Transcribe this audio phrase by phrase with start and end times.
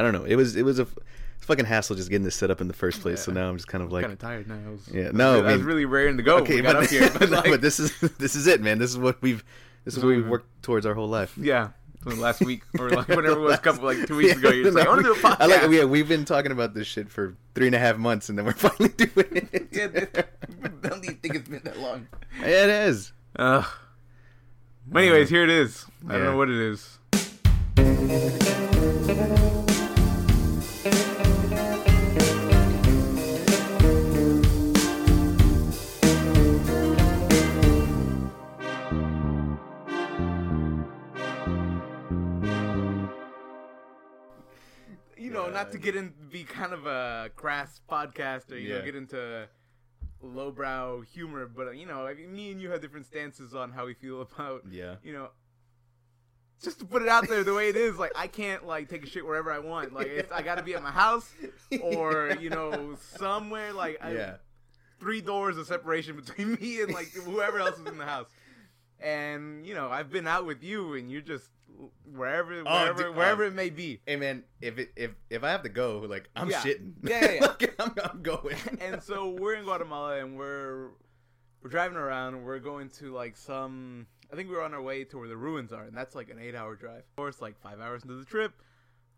[0.00, 0.24] I don't know.
[0.24, 0.86] It was it was a
[1.40, 3.22] fucking hassle just getting this set up in the first place.
[3.22, 4.56] So now I'm just kind of like, kind of tired now.
[4.70, 6.38] Was, Yeah, no, I I was really raring to go.
[6.38, 8.46] okay, when we got but, up here, but, no, like, but this is this is
[8.46, 8.78] it, man.
[8.78, 9.44] This is what we've
[9.84, 11.36] this is what we've worked towards our whole life.
[11.36, 11.68] yeah,
[12.06, 14.48] last week or like whenever it was, a couple like two weeks ago.
[14.48, 15.36] You're just like, I want to do a podcast.
[15.40, 18.30] I like, yeah, we've been talking about this shit for three and a half months,
[18.30, 19.68] and then we're finally doing it.
[19.70, 20.22] Yeah,
[20.64, 22.08] I don't even think it's been that long.
[22.40, 23.12] Yeah, it is.
[23.36, 23.66] Ugh.
[24.86, 25.84] But anyways, here it is.
[26.08, 28.49] I don't know what it is.
[45.64, 49.46] Not to get in, be kind of a crass podcast or you know get into
[50.22, 53.86] lowbrow humor, but you know, I mean, me and you have different stances on how
[53.86, 54.96] we feel about Yeah.
[55.02, 55.28] you know,
[56.62, 59.02] just to put it out there the way it is, like I can't like take
[59.02, 59.92] a shit wherever I want.
[59.94, 61.30] Like it's, I got to be at my house
[61.82, 64.36] or you know somewhere like I, Yeah.
[64.98, 68.26] three doors of separation between me and like whoever else is in the house.
[69.00, 71.48] And you know, I've been out with you, and you're just
[72.04, 73.46] wherever, wherever, dude, wherever oh.
[73.46, 74.00] it may be.
[74.06, 76.60] Hey man, if it if if I have to go, like I'm Yeah.
[76.60, 76.92] shitting.
[77.02, 77.46] Yeah, yeah, yeah.
[77.46, 78.56] Like, I'm, I'm going.
[78.80, 80.88] and so we're in Guatemala and we're
[81.62, 84.82] we're driving around and we're going to like some I think we were on our
[84.82, 86.98] way to where the ruins are and that's like an eight hour drive.
[86.98, 88.52] Of course, like five hours into the trip,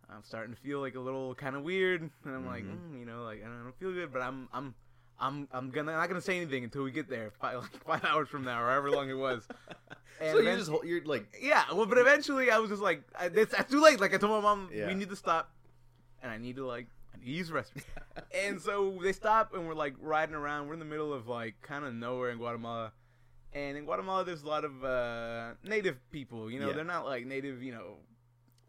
[0.09, 2.93] I'm starting to feel like a little kind of weird and I'm like, Mhm.
[2.93, 4.75] mm, you know, like I don't feel good, but I'm I'm
[5.21, 8.29] I'm I'm gonna not gonna say anything until we get there, five, like five hours
[8.29, 9.47] from now or however long it was.
[10.21, 13.55] so you're just you're like yeah, well, but eventually I was just like, I, it's,
[13.55, 14.01] it's too late.
[14.01, 14.89] Like I told my mom, Yeah.
[14.89, 15.51] we need to stop,
[16.23, 17.83] and I need to like, I need to use the restroom.
[18.47, 20.67] and so they stop, and we're like riding around.
[20.67, 22.93] We're in the middle of like kind of nowhere in Guatemala,
[23.53, 26.51] and in Guatemala there's a lot of uh, native people.
[26.51, 26.75] You know, Yeah.
[26.75, 27.63] they're not like native.
[27.63, 27.85] You know,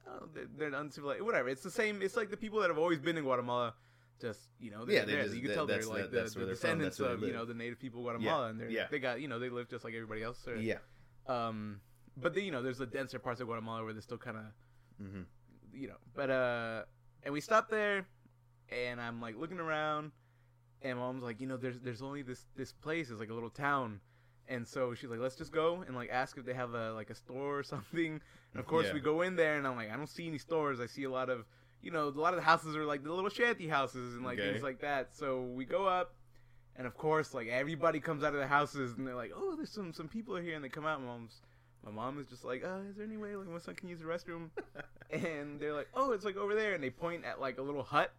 [0.08, 1.22] oh, they're, they're uncivilized.
[1.24, 1.50] Whatever.
[1.50, 2.02] It's the same.
[2.02, 3.74] It's like the people that have always been in Guatemala.
[4.24, 6.46] Just you know, Yeah, they just- you can tell they're like the- the, the where
[6.46, 8.88] they're from, descendants of you know the native people of Guatemala, and they're, yeah.
[8.90, 10.48] they got you know they live just like everybody else.
[10.48, 10.78] Or, yeah.
[11.28, 11.82] um,
[12.16, 14.44] but then, you know, there's the denser parts of Guatemala where they're still kind of,
[14.98, 15.22] hmm
[15.74, 16.84] you know, but uh,
[17.24, 18.08] and we stopped there,
[18.70, 20.12] and I'm like looking around,
[20.84, 23.50] and mom's like, you know, there's there's only this this place is like a little
[23.50, 24.00] town,
[24.48, 27.10] and so she's like, let's just go and like ask if they have a like
[27.10, 28.22] a store or something.
[28.54, 28.94] And of course, Yeah.
[28.94, 30.80] we go in there, and I'm like, I don't see any stores.
[30.80, 31.44] I see a lot of,
[31.84, 34.40] you know, a lot of the houses are like the little shanty houses and like
[34.40, 34.52] Okay.
[34.52, 35.16] things like that.
[35.16, 36.16] So we go up.
[36.76, 39.70] And of course, like everybody comes out of the houses and they're like, "Oh, there's
[39.70, 40.98] some some people here," and they come out.
[40.98, 41.42] and Mom's
[41.86, 44.00] my mom is just like, uh, is there any way like my son can use
[44.00, 44.50] the restroom?
[45.12, 47.84] and they're like, oh, it's like over there, and they point at like a little
[47.84, 48.12] hut.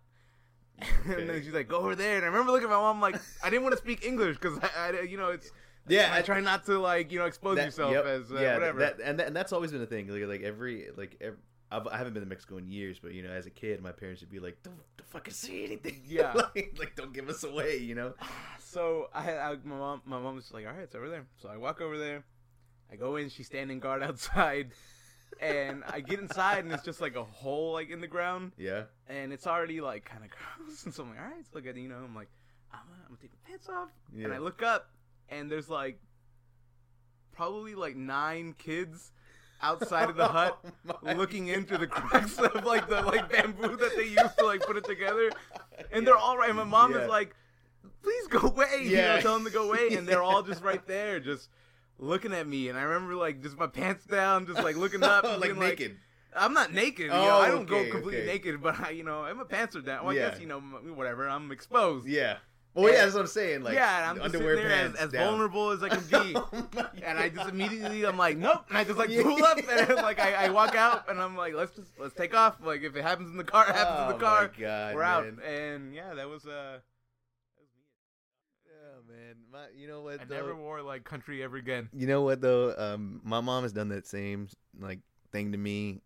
[1.06, 2.16] and then she's like, go over there.
[2.16, 4.58] And I remember looking at my mom like, I didn't want to speak English because
[4.62, 5.50] I, I, you know, it's
[5.88, 8.54] Yeah, I try not to like you know expose that- yourself yep, as uh, yeah,
[8.54, 8.78] whatever.
[8.80, 10.08] That, and that, and that's always been a thing.
[10.08, 11.34] Like like every like ev
[11.70, 13.90] I've, I haven't been to Mexico in years, but you know, as a kid, my
[13.92, 16.32] parents would be like, "Don't, don't fucking say anything." Yeah.
[16.34, 17.78] like, like don't give us away.
[17.78, 18.14] You know.
[18.60, 20.02] so I I, my mom.
[20.04, 21.26] My mom was like, all right, it's over there.
[21.42, 22.24] So I walk over there.
[22.92, 23.28] I go in.
[23.28, 24.70] She's standing guard outside.
[25.40, 28.52] And I get inside, and it's just like a hole like in the ground.
[28.56, 28.84] Yeah.
[29.08, 30.30] and it's already like kind of
[30.66, 30.84] gross.
[30.84, 31.80] And so I'm like, all right, let's look at it.
[31.80, 32.28] You know, I'm like,
[32.72, 34.26] I'm gonna, I'm gonna take my pants off, Yeah.
[34.26, 34.90] and I look up,
[35.28, 35.98] and there's like
[37.32, 39.10] probably like nine kids
[39.62, 43.76] outside of the oh hut Oh looking into the cracks of like the like bamboo
[43.76, 45.30] that they used to like put it together,
[45.92, 46.54] and they're all right.
[46.54, 46.98] My mom Yeah.
[47.02, 47.34] is like,
[48.02, 48.80] please go away.
[48.82, 49.20] You know, Yeah.
[49.20, 51.48] tell them to go away, and they're all just right there, just.
[52.00, 55.22] Looking at me, and I remember like just my pants down, just like looking up,
[55.38, 55.96] like being, naked.
[56.36, 57.06] I'm not naked.
[57.06, 58.32] You Oh, know, I oh, don't okay, go completely okay.
[58.32, 60.04] naked, but I, you know, I'm a pants are down.
[60.04, 61.28] Well, I guess you know, whatever.
[61.28, 62.08] I'm exposed.
[62.08, 62.38] yeah.
[62.74, 63.62] Well, yeah, that's what I'm saying.
[63.62, 65.26] Like, yeah, and I'm just underwear there as, pants as down.
[65.28, 66.36] vulnerable as I can be.
[66.76, 68.64] Oh and I just immediately, I'm like, nope.
[68.68, 71.54] And I just like pull up, and like I, I walk out, and I'm like,
[71.54, 72.56] let's just let's take off.
[72.64, 74.50] Like if it happens in the car, it happens in Oh the car.
[74.56, 75.24] my God, We're out.
[75.24, 75.38] man.
[75.46, 76.78] And yeah, that was uh,
[78.66, 79.36] Yeah, man.
[79.52, 80.20] My, you know what?
[80.20, 80.34] I though?
[80.34, 81.88] never wore like country ever again.
[81.92, 82.74] You know what though?
[82.76, 84.48] Um, my mom has done that same
[84.80, 84.98] like
[85.32, 86.00] thing to me,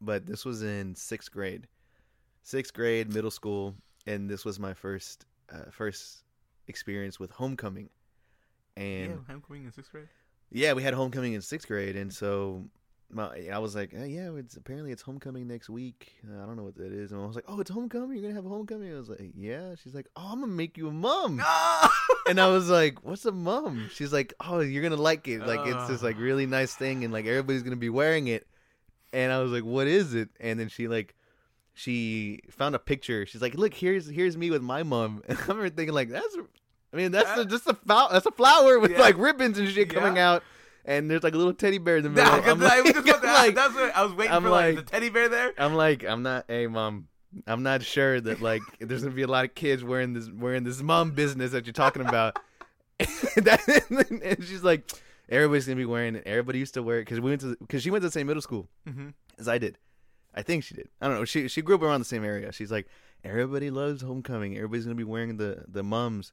[0.00, 1.66] but this was in sixth grade,
[2.42, 3.74] sixth grade, middle school,
[4.06, 6.24] and this was my first uh, first
[6.68, 7.90] experience with homecoming.
[8.76, 10.08] And yeah, I'm in sixth grade.
[10.50, 12.64] yeah, we had homecoming in sixth grade, and so
[13.10, 16.14] my, I was like, "Eh, yeah, it's apparently it's homecoming next week.
[16.26, 17.12] Uh, I don't know what that is.
[17.12, 18.16] And I was like, oh, it's homecoming.
[18.16, 18.94] You're gonna have a homecoming.
[18.94, 19.74] I was like, yeah.
[19.82, 21.42] She's like, oh, I'm gonna make you a mom.
[22.28, 25.46] and I was like, "What's a mum?" She's like, "Oh, you're gonna like it.
[25.46, 28.46] Like it's this like really nice thing, and like everybody's gonna be wearing it."
[29.12, 31.14] And I was like, "What is it?" And then she like,
[31.74, 33.24] she found a picture.
[33.26, 36.36] She's like, "Look, here's here's me with my mom." And I remember thinking like, "That's,
[36.92, 38.08] I mean, that's Uh, a, just a flower.
[38.12, 39.00] That's a flower with Yeah.
[39.00, 40.42] like ribbons and shit coming out."
[40.84, 42.30] And there's like a little teddy bear in the middle.
[42.30, 44.02] Nah, I'm 'cause I was like, just about to I'm ask, like, that's what I
[44.04, 45.52] was waiting I'm for like, like- the teddy bear there.
[45.56, 46.44] I'm like, I'm not.
[46.48, 47.06] Hey, mom,
[47.46, 50.64] I'm not sure that like there's gonna be a lot of kids wearing this wearing
[50.64, 52.38] this mom business that you're talking about.
[53.36, 53.60] that,
[54.22, 54.90] and she's like,
[55.28, 56.24] everybody's gonna be wearing it.
[56.26, 58.26] Everybody used to wear it because we went to because she went to the same
[58.26, 59.08] middle school Mm-hmm.
[59.38, 59.78] as I did.
[60.34, 60.88] I think she did.
[61.00, 61.24] I don't know.
[61.24, 62.52] She she grew up around the same area.
[62.52, 62.86] She's like,
[63.24, 64.56] everybody loves homecoming.
[64.56, 66.32] Everybody's gonna be wearing the the mums.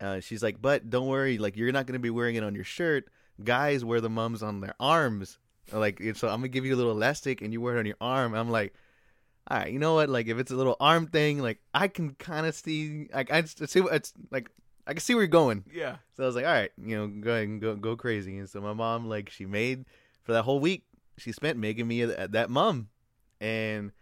[0.00, 2.64] Uh, she's like, but don't worry, like you're not gonna be wearing it on your
[2.64, 3.08] shirt.
[3.42, 5.38] Guys wear the mums on their arms.
[5.72, 7.96] Like so, I'm gonna give you a little elastic, and you wear it on your
[8.00, 8.34] arm.
[8.34, 8.74] I'm like,
[9.48, 10.08] all right, you know what?
[10.08, 13.42] Like if it's a little arm thing, like I can kind of see, like I
[13.44, 14.50] see what it's like.
[14.88, 15.64] I can see where you're going.
[15.74, 15.96] Yeah.
[16.16, 18.38] So I was like, all right, you know, go ahead and go go crazy.
[18.38, 19.84] And so my mom, like, she made
[20.22, 20.84] for that whole week,
[21.18, 22.86] she spent making me a, that mum,
[23.40, 23.92] and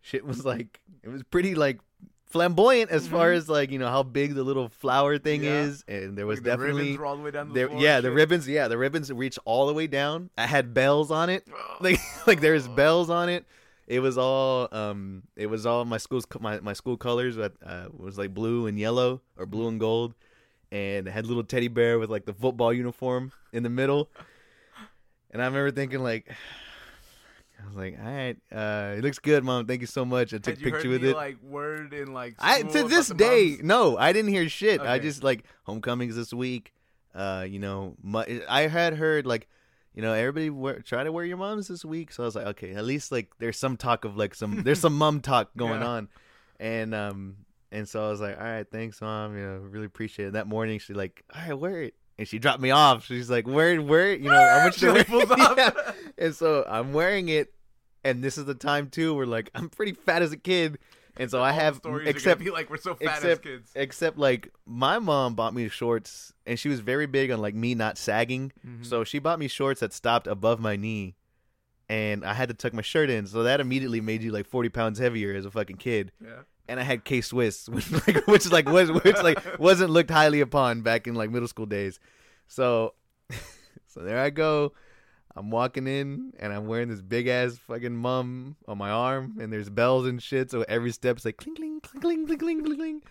[0.00, 1.80] shit was like, it was pretty like
[2.26, 3.36] flamboyant as far Mhm.
[3.36, 5.62] as like you know how big the little flower thing Yeah.
[5.62, 7.72] is, and there was Like, the definitely ribbons were all the way down the there,
[7.78, 8.14] yeah, the shit.
[8.14, 10.30] ribbons, yeah, the ribbons reached all the way down.
[10.36, 11.76] I had bells on it, Oh.
[11.80, 13.44] like like there's bells on it.
[13.86, 17.36] It was all um, it was all my school's my my school colors.
[17.36, 20.14] That uh, was like blue and yellow or blue and gold,
[20.72, 24.10] and it had little teddy bear with like the football uniform in the middle.
[25.30, 26.32] And I remember thinking like,
[27.62, 29.66] I was like, all right, uh, it looks good, mom.
[29.66, 30.34] Thank you so much.
[30.34, 31.14] I took a picture with it.
[31.16, 33.62] like word in like I to this day, mums?
[33.62, 34.80] no, I didn't hear shit.
[34.80, 36.72] I just like homecomings this week.
[37.14, 39.48] Uh, you know, mu- I had heard like,
[39.94, 42.10] you know, everybody wear, try to wear your moms this week.
[42.12, 44.80] So I was like, okay, at least like there's some talk of like some there's
[44.80, 45.86] some mom talk going Yeah.
[45.86, 46.08] on,
[46.58, 47.36] and um,
[47.70, 49.36] and so I was like, all right, thanks, mom.
[49.38, 50.32] You know, really appreciate it.
[50.32, 51.94] That morning, she like, all right, wear it.
[52.18, 53.04] And she dropped me off.
[53.06, 54.12] She's like, "Wear, it, wear.
[54.12, 55.54] You know, I want you to wear.
[55.56, 55.92] Yeah.
[56.16, 57.52] And so I'm wearing it,
[58.04, 60.78] and this is the time too where like I'm pretty fat as a kid,
[61.16, 63.72] and so I have except like we're so fat except- as kids.
[63.74, 67.74] except like my mom bought me shorts and she was very big on like me
[67.74, 68.84] not sagging Mhm.
[68.86, 71.14] so she bought me shorts that stopped above my knee
[71.88, 74.68] and i had to tuck my shirt in so that immediately made you like 40
[74.70, 78.50] pounds heavier as a fucking kid yeah and I had K Swiss, which like which
[78.50, 82.00] like was which like wasn't looked highly upon back in like middle school days.
[82.48, 82.94] So
[83.86, 84.72] so there I go.
[85.36, 89.52] I'm walking in and I'm wearing this big ass fucking mum on my arm and
[89.52, 93.02] there's bells and shit, so every step's like cling cling cling cling cling cling cling.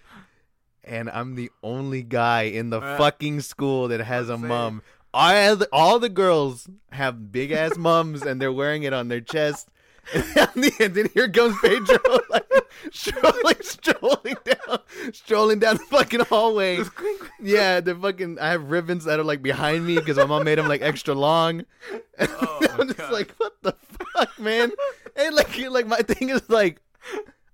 [0.85, 4.81] And I'm the only guy in the fucking school that has a mum.
[5.13, 9.69] All, all the girls have big ass mums and they're wearing it on their chest.
[10.13, 11.97] and then here comes Pedro
[12.29, 12.42] like
[12.91, 14.80] strolling, strolling down,
[15.13, 16.77] strolling down the fucking hallway.
[16.77, 17.31] Just clink, clink.
[17.41, 18.39] Yeah, the fucking.
[18.39, 21.13] I have ribbons that are like behind me because my mom made them like extra
[21.13, 21.63] long.
[22.19, 23.12] Oh, and Oh, I'm just God.
[23.12, 23.74] like, what the
[24.13, 24.71] fuck, man?
[25.15, 26.80] And like, like my thing is like,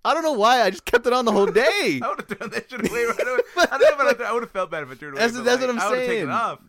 [0.04, 2.02] I don't know why I just kept it on the whole day.
[2.04, 3.40] I would have thrown that shit away right away.
[3.58, 5.20] I don't know about I would have felt bad if I threw it away.
[5.22, 6.28] That's- that's like, what I'm I would've taken saying.
[6.30, 6.60] it off.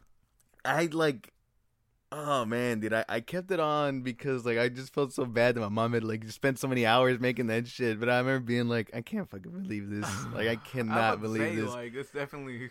[0.65, 1.33] I like,
[2.12, 5.55] oh man, dude, I, I kept it on because like I just felt so bad
[5.55, 7.99] that my mom had like spent so many hours making that shit.
[8.01, 10.09] But I remember being like, I can't fucking believe this.
[10.35, 11.71] Like I cannot to believe say, this.
[11.71, 12.71] Like it's definitely.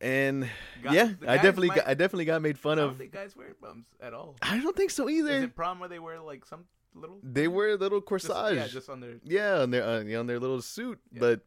[0.00, 0.48] and
[0.82, 2.96] Guys- yeah, I definitely might- got, I definitely got made I fun don't of.
[2.98, 4.36] think guys wear bums at all.
[4.42, 5.42] I don't think so Is either.
[5.42, 6.64] it prom where they wear like some
[6.94, 7.18] little?
[7.22, 8.54] They wear a little just- corsage.
[8.56, 9.14] yeah, just on their.
[9.24, 11.20] Yeah, on their uh, on their little suit, Yeah.
[11.20, 11.40] but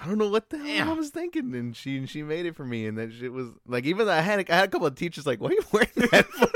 [0.00, 0.90] I don't know what the hell Yeah.
[0.90, 3.48] I was thinking, and she and she made it for me, and that shit was
[3.66, 5.56] like even though I had a, I had a couple of teachers like, "What are
[5.56, 6.48] you wearing that for?"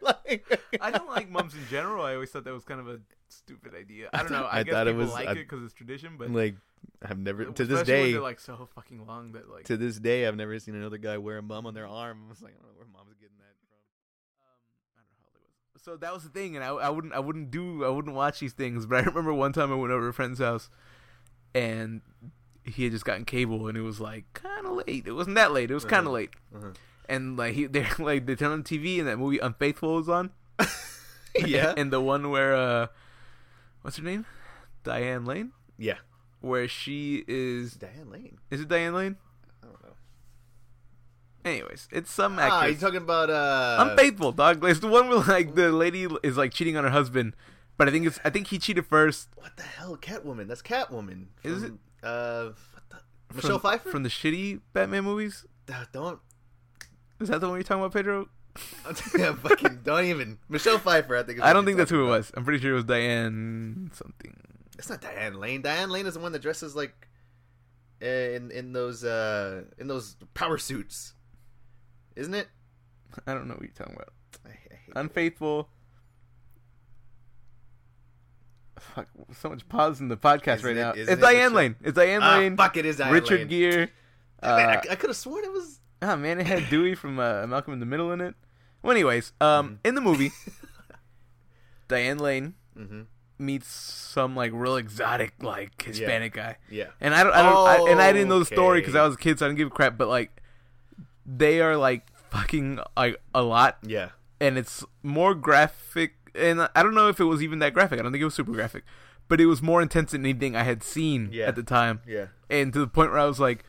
[0.00, 2.04] like, I don't like mums in general.
[2.04, 4.10] I always thought that was kind of a stupid idea.
[4.12, 4.44] I don't know.
[4.44, 6.54] I, I guess thought it was- like I- it because it's tradition, but like
[7.02, 9.64] I've never to this day like so fucking long that like.
[9.64, 12.22] to this day I've never seen another guy wear a mum on their arm.
[12.26, 13.78] I was like, I don't know where mom's getting that from.
[14.40, 14.54] Um,
[14.96, 15.82] I don't know how old I was.
[15.82, 18.38] So that was the thing, and I, I wouldn't I wouldn't do I wouldn't watch
[18.38, 18.86] these things.
[18.86, 20.70] But I remember one time I went over to a friend's house,
[21.54, 22.02] and
[22.64, 25.06] he had just gotten cable, and it was like kind of late.
[25.06, 25.70] It wasn't that late.
[25.70, 26.14] It was kind of Uh-huh.
[26.14, 26.70] late, Uh-huh.
[27.08, 30.30] and like he they like they turned on TV, and that movie Unfaithful was on.
[31.36, 32.86] yeah, and the one where uh,
[33.82, 34.26] what's her name,
[34.84, 35.98] Diane Lane, yeah.
[36.40, 38.38] where she is Diane Lane.
[38.50, 39.16] is it Diane Lane?
[39.62, 39.94] I don't know.
[41.44, 43.86] Anyways, it's some Ah, you talking about uh?
[43.88, 44.62] Unfaithful, dog.
[44.64, 47.34] It's the one where like the lady is like cheating on her husband,
[47.76, 49.28] but I think it's I think he cheated first.
[49.36, 50.48] What the hell, Catwoman?
[50.48, 51.26] That's Catwoman.
[51.44, 52.50] Is from, Uh,
[52.90, 53.00] the?
[53.34, 53.90] Michelle from, Pfeiffer.
[53.90, 55.44] from the shitty Batman movies.
[55.70, 56.18] Uh, don't
[57.20, 58.28] Is that the one you're talking about, Pedro?
[59.16, 61.16] yeah, fucking don't even Michelle Pfeiffer.
[61.16, 61.38] I think.
[61.38, 62.32] Is I don't think that's who talking it was.
[62.34, 64.34] I'm pretty sure it was Diane something.
[64.78, 65.62] It's not Diane Lane.
[65.62, 67.08] Diane Lane is the one that dresses like
[68.00, 71.14] in in those uh in those power suits,
[72.16, 72.48] isn't it?
[73.26, 74.12] I don't know what you're talking about.
[74.44, 75.68] I, I hate Unfaithful.
[78.78, 80.90] Fuck, so much pause in the podcast Isn't right it- now.
[80.92, 81.76] It's it Diane Lane.
[81.82, 82.56] It's Diane Ah, Lane.
[82.56, 82.76] fuck!
[82.76, 83.48] It is Diane Richard Lane.
[83.48, 83.88] Gere.
[84.42, 85.80] Uh, I, I could have sworn it was.
[86.02, 88.34] Oh man, it had Dewey from uh, Malcolm in the Middle in it.
[88.82, 89.78] Well, anyways, um, Mhm.
[89.88, 90.30] in the movie,
[91.88, 93.02] Diane Lane Mm-hmm.
[93.40, 96.58] meets some like real exotic like Hispanic guy.
[96.70, 96.86] Yeah.
[97.00, 99.14] And I don't, I don't, I, and I didn't know the story because I was
[99.14, 99.98] a kid, so I didn't give a crap.
[99.98, 100.40] But like,
[101.26, 104.10] they are like fucking like a lot, Yeah.
[104.40, 106.14] and it's more graphic.
[106.38, 107.98] And I don't know if it was even that graphic.
[107.98, 108.84] I don't think it was super graphic,
[109.28, 111.46] but it was more intense than anything I had seen Yeah.
[111.46, 112.00] at the time.
[112.06, 112.26] Yeah.
[112.48, 113.64] And to the point where I was like,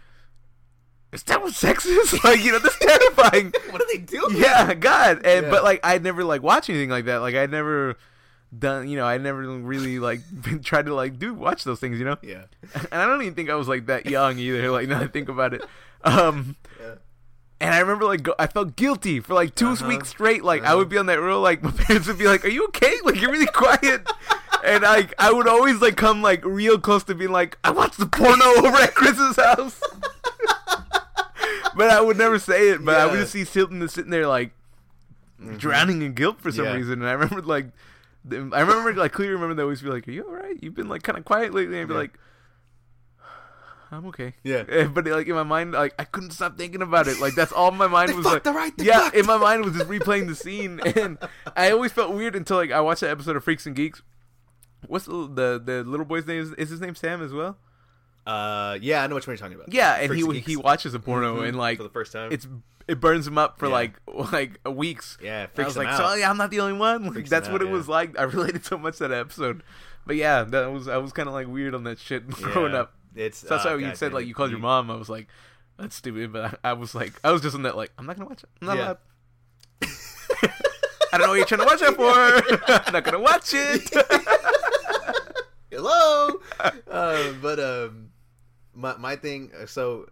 [1.11, 3.53] "Is that what sex is?" like, you know, that's terrifying.
[3.71, 4.35] What are they doing?
[4.38, 5.21] yeah, God.
[5.25, 5.51] And Yeah.
[5.51, 7.17] but like, I'd never like watched anything like that.
[7.17, 7.97] Like, I'd never
[8.57, 8.88] done.
[8.89, 10.21] You know, I never really like
[10.63, 11.99] tried to like do watch those things.
[11.99, 12.17] You know.
[12.21, 12.43] Yeah.
[12.73, 14.71] and I don't even think I was like that young either.
[14.71, 15.61] Like now I think about it,
[16.03, 16.95] um, Yeah.
[17.61, 19.87] And I remember like go- I felt guilty for like 2 Uh-huh.
[19.87, 20.43] weeks straight.
[20.43, 20.77] Like I Uh-huh.
[20.77, 22.95] would be on that row, like my parents would be like, "Are you okay?
[23.03, 24.07] Like you're really quiet."
[24.63, 27.97] And like I would always like come like real close to being like, "I watched
[27.97, 29.79] the porno over at Chris's house,"
[31.75, 32.83] but I would never say it.
[32.83, 34.51] But I would just see Silton sitting there like
[35.57, 36.73] drowning in guilt for some Yeah.
[36.73, 36.93] reason.
[37.01, 37.67] And I remember like,
[38.29, 40.57] I remember like clearly remember they always be like, "Are you all right?
[40.61, 41.99] You've been like kind of quiet lately." And I'd be Yeah.
[42.01, 42.19] like,
[43.91, 44.63] "I'm okay." Yeah.
[44.93, 47.19] But like in my mind, like I couldn't stop thinking about it.
[47.19, 48.53] Like that's all my mind was fucked, like.
[48.55, 48.74] all right?
[48.77, 49.15] Yeah, fucked.
[49.15, 51.17] in my mind was just replaying the scene, and
[51.55, 54.01] I always felt weird until like I watched that episode of Freaks and Geeks.
[54.88, 56.41] What's the the, the little boy's name?
[56.41, 57.58] Is, is his name Sam as well?
[58.25, 59.74] Uh, yeah, I know which one you're talking about.
[59.74, 61.48] Yeah, and Freaks he and he watches a porno Mhm.
[61.50, 62.31] and like for the first time.
[62.31, 62.48] it's
[62.88, 63.74] it burns him up for Yeah.
[63.74, 63.93] like
[64.31, 65.17] like weeks.
[65.22, 65.98] yeah, I freaks was like, out.
[65.98, 67.13] so yeah, I'm not the only one.
[67.13, 67.75] Like, that's him what out, it yeah.
[67.75, 68.19] was like.
[68.19, 69.63] I related so much to that episode.
[70.05, 72.79] But yeah, that was I was kind of like weird on that shit growing Yeah.
[72.81, 72.93] up.
[73.15, 74.89] It's So that's oh, why you said like you called your mom.
[74.91, 75.27] I was like,
[75.77, 76.31] that's stupid.
[76.33, 78.43] But I, I was like, I was just in that like, I'm not gonna watch
[78.43, 78.49] it.
[78.61, 78.83] I'm not Yeah.
[78.83, 78.97] allowed.
[81.11, 82.71] I don't know what you're trying to watch it for.
[82.87, 83.89] I'm not gonna watch it.
[85.71, 86.39] Hello.
[86.59, 88.09] uh, but um,
[88.73, 89.51] my my thing.
[89.59, 90.07] uh, So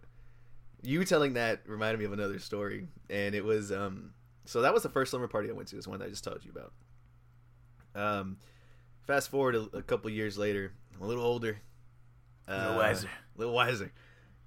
[0.82, 4.12] you telling that reminded me of another story, and it was um.
[4.44, 5.78] So that was the first slumber party I went to.
[5.78, 6.72] Is one that I just told you about.
[7.94, 8.38] Um,
[9.06, 11.60] fast forward a, a couple years later, I'm a little older,
[12.48, 13.08] uh, little wiser.
[13.08, 13.92] a little wiser,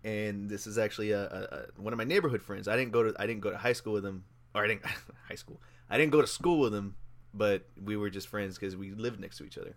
[0.03, 2.67] and this is actually a, a, a one of my neighborhood friends.
[2.67, 4.24] I didn't go to I didn't go to high school with him,
[4.55, 4.86] or I didn't
[5.27, 5.62] high school.
[5.89, 6.96] I didn't go to school with him,
[7.34, 9.75] but we were just friends because we lived next to each other.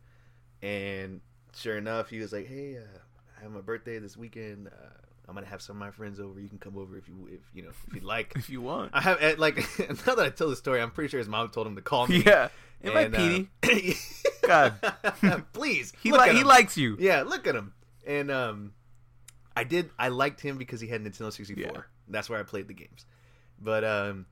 [0.63, 1.21] And
[1.55, 2.99] sure enough, he was like, "Hey, uh,
[3.39, 4.69] I have my birthday this weekend.
[4.69, 4.87] Uh,
[5.29, 6.41] I'm gonna have some of my friends over.
[6.41, 8.91] You can come over if you if you know if you'd like." if you want.
[8.95, 9.57] I have like
[10.07, 12.07] now that I tell the story, I'm pretty sure his mom told him to call
[12.07, 12.23] me.
[12.25, 12.49] Yeah.
[12.83, 13.11] Am I uh,
[13.63, 13.97] Petey?
[14.47, 14.75] God.
[15.53, 15.93] please.
[16.03, 16.47] He like he him.
[16.47, 16.97] likes you.
[17.01, 17.73] Yeah, look at him.
[18.07, 18.73] And um,
[19.57, 19.91] I did.
[19.99, 21.57] I liked him because he had Nintendo 64.
[21.57, 21.81] Yeah.
[22.09, 23.07] That's where I played the games.
[23.61, 24.27] But um,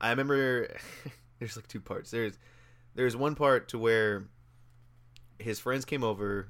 [0.00, 0.68] I remember
[1.38, 2.10] there's like two parts.
[2.10, 2.38] There's
[2.94, 4.28] there's one part to where
[5.38, 6.48] his friends came over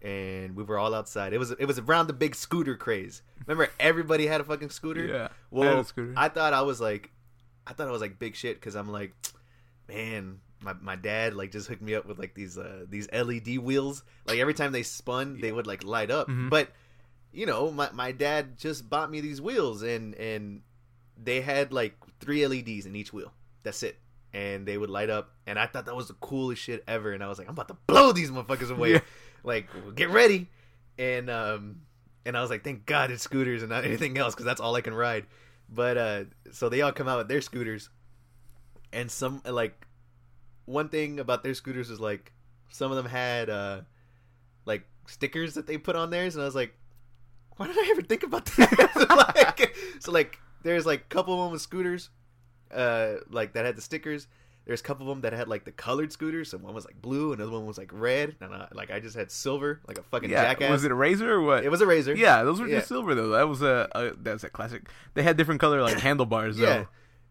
[0.00, 1.32] and we were all outside.
[1.32, 3.22] It was it was around the big scooter craze.
[3.46, 5.04] Remember, everybody had a fucking scooter.
[5.06, 5.28] Yeah.
[5.28, 6.14] I Well, scooter.
[6.16, 7.10] I thought I was like,
[7.66, 9.14] I thought I was like big shit because I'm like,
[9.88, 13.58] man, my, my dad like just hooked me up with like these uh these LED
[13.58, 14.02] wheels.
[14.26, 16.28] Like every time they spun, they would like light up.
[16.28, 16.50] Mhm.
[16.50, 16.70] But
[17.32, 20.62] you know, my my dad just bought me these wheels and and
[21.22, 23.32] they had like three LEDs in each wheel.
[23.62, 23.98] That's it.
[24.34, 27.12] And they would light up, and I thought that was the coolest shit ever.
[27.12, 28.92] And I was like, I'm about to blow these motherfuckers away.
[28.92, 29.00] Yeah.
[29.44, 30.48] Like, get ready.
[30.98, 31.82] And um,
[32.24, 34.74] and I was like, thank God it's scooters and not anything else, because that's all
[34.74, 35.26] I can ride.
[35.68, 37.90] But uh, so they all come out with their scooters,
[38.92, 39.86] and some like
[40.64, 42.32] one thing about their scooters is like
[42.70, 43.80] some of them had uh
[44.64, 46.74] like stickers that they put on theirs, and I was like,
[47.56, 49.34] why did I ever think about that?
[49.58, 52.10] like, so like there's like a couple of them with scooters,
[52.72, 54.26] uh, like that had the stickers.
[54.64, 56.50] There's a couple of them that had like the colored scooters.
[56.50, 59.16] So one was like blue, another one was like red, and I, like I just
[59.16, 60.44] had silver, like a fucking yeah.
[60.44, 60.70] jackass.
[60.70, 61.64] Was it a razor or what?
[61.64, 62.14] It was a razor.
[62.14, 62.76] Yeah, those were Yeah.
[62.76, 63.30] just silver though.
[63.30, 64.88] That was a, a that's a classic.
[65.14, 66.64] They had different color like handlebars though.
[66.64, 66.84] Yeah,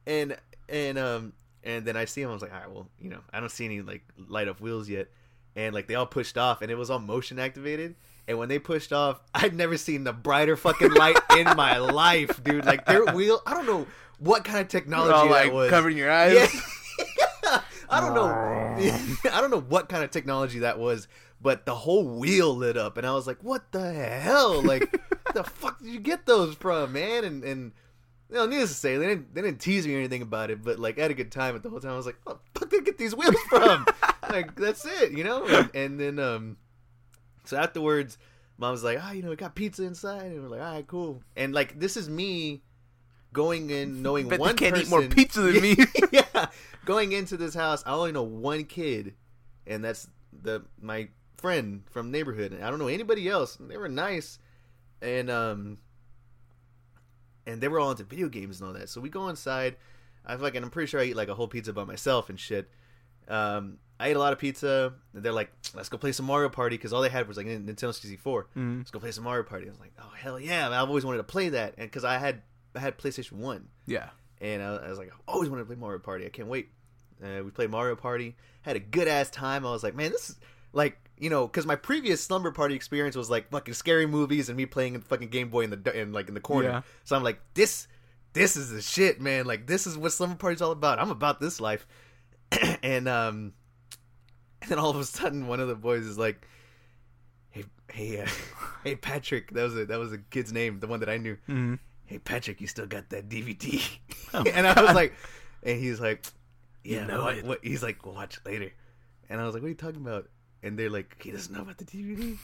[0.05, 2.29] and and um and then I see them.
[2.29, 4.59] I was like, all right, well, you know, I don't see any like light up
[4.61, 5.07] wheels yet,
[5.55, 7.95] and like they all pushed off, and it was all motion activated.
[8.27, 12.43] And when they pushed off, I'd never seen the brighter fucking light in my life,
[12.43, 12.65] dude.
[12.65, 13.87] Like their wheel, I don't know
[14.19, 15.69] what kind of technology All, that like was.
[15.69, 16.33] covering your eyes.
[16.35, 17.61] Yeah.
[17.89, 18.25] I don't know.
[19.31, 21.07] I don't know what kind of technology that was,
[21.41, 24.61] but the whole wheel lit up, and I was like, "What the hell?
[24.61, 24.91] Like,
[25.33, 27.71] the fuck did you get those from, man?" And and
[28.37, 30.79] know, needless to say, they didn't they didn't tease me or anything about it, but
[30.79, 31.91] like I had a good time at the whole time.
[31.91, 33.85] I was like, "What the fuck did I get these wheels from?"
[34.29, 35.45] like that's it, you know.
[35.45, 36.57] And, and then um,
[37.43, 38.17] so afterwards,
[38.57, 40.87] mom was like, "Ah, you know, we got pizza inside," and we're like, "All right,
[40.87, 42.61] cool." And like this is me
[43.33, 45.75] going in knowing Bet one can't person, eat more pizza than me.
[46.11, 46.47] yeah,
[46.85, 49.15] going into this house, I only know one kid,
[49.67, 50.07] and that's
[50.41, 52.53] the my friend from neighborhood.
[52.53, 53.57] And I don't know anybody else.
[53.59, 54.39] They were nice,
[55.01, 55.77] and um,
[57.45, 58.89] and they were all into video games and all that.
[58.89, 59.75] So we go inside.
[60.25, 62.69] I fucking, I'm pretty sure I eat like a whole pizza by myself and shit.
[63.27, 64.93] um, I ate a lot of pizza.
[65.13, 67.45] And they're like, let's go play some Mario Party because all they had was like
[67.45, 68.47] Nintendo 64.
[68.57, 68.77] Mm.
[68.79, 69.67] Let's go play some Mario Party.
[69.67, 70.67] I was like, oh hell yeah!
[70.69, 72.41] I've always wanted to play that, and because I had
[72.75, 74.09] I had PlayStation One, Yeah.
[74.39, 76.25] and I, I was like, I've always wanted to play Mario Party.
[76.25, 76.69] I can't wait.
[77.23, 79.65] Uh, we played Mario Party, had a good ass time.
[79.67, 80.39] I was like, man, this is
[80.73, 84.57] like you know, because my previous slumber party experience was like fucking scary movies and
[84.57, 86.67] me playing the fucking Game Boy in the in like in the corner.
[86.69, 86.81] Yeah.
[87.03, 87.87] So I'm like, this
[88.33, 89.45] this is the shit, man.
[89.45, 90.99] Like this is what slumber party's all about.
[90.99, 91.85] I'm about this life.
[92.83, 93.53] and um,
[94.63, 96.47] and then all of a sudden, one of the boys is like,
[97.51, 98.27] hey hey uh,
[98.83, 101.37] hey Patrick, that was a that was a kid's name, the one that I knew
[101.47, 101.77] Mm.
[102.05, 103.81] hey Patrick, you still got that DVD?
[104.33, 105.13] Oh, and I was like,
[105.61, 106.25] and he's like,
[106.83, 107.59] You yeah, know what, what?
[107.63, 108.71] He's like, we'll watch it later.
[109.29, 110.29] And I was like, what are you talking about?
[110.63, 112.37] And they're like, he doesn't know about the DVD.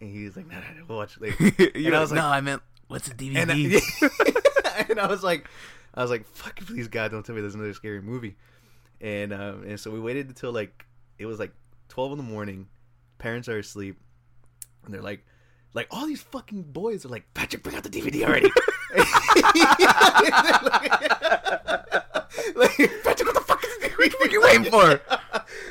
[0.00, 1.72] And he's like, no, no, no, we'll watch it later.
[1.78, 3.36] you know, I like, no, I meant what's a DVD?
[3.36, 5.48] and, I, and I was like,
[5.94, 8.36] I was like, fuck, please God, don't tell me there's another scary movie.
[9.00, 10.84] And um, and so we waited until like
[11.18, 11.52] it was like
[11.88, 12.68] twelve in the morning.
[13.18, 13.98] Parents are asleep,
[14.84, 15.24] and they're like,
[15.72, 18.50] like all these fucking boys are like, Patrick, bring out the DVD already.
[22.56, 23.92] like, Patrick, what the fuck is this?
[23.96, 25.00] What are you waiting for?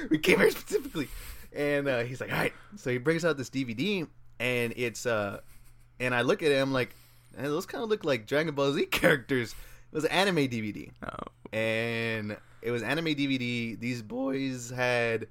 [0.09, 1.07] we came here specifically,
[1.59, 2.53] and uh, he's like, all right.
[2.77, 4.07] So he brings out this DVD,
[4.39, 5.41] and it's uh,
[5.99, 6.95] and I look at it, I'm like,
[7.37, 9.51] "Eh, those kind of look like Dragon Ball Z characters.
[9.91, 11.09] It was an anime DVD, Oh.
[11.57, 13.79] and it was anime DVD.
[13.79, 15.27] These boys had,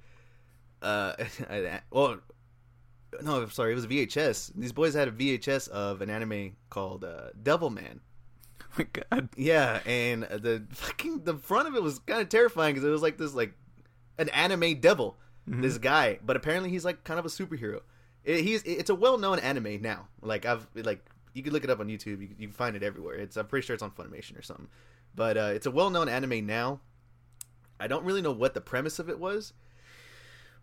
[0.81, 1.13] uh,
[1.91, 2.17] well,
[3.23, 4.51] no, I'm sorry, it was a VHS.
[4.55, 7.99] These boys had a VHS of an anime called uh, Devilman.
[8.61, 9.29] Oh my god.
[9.37, 13.01] Yeah, and the fucking the front of it was kind of terrifying because it was
[13.01, 13.53] like this like
[14.17, 15.15] an anime devil,
[15.49, 15.61] Mhm.
[15.61, 16.19] this guy.
[16.25, 17.81] But apparently he's like kind of a superhero.
[18.23, 20.07] It, he's it's a well known anime now.
[20.21, 21.03] Like I've like
[21.33, 22.21] you can look it up on YouTube.
[22.21, 23.15] You, can- you can find it everywhere.
[23.15, 24.67] It's I'm pretty sure it's on Funimation or something.
[25.15, 26.81] But uh, it's a well known anime now.
[27.79, 29.53] I don't really know what the premise of it was,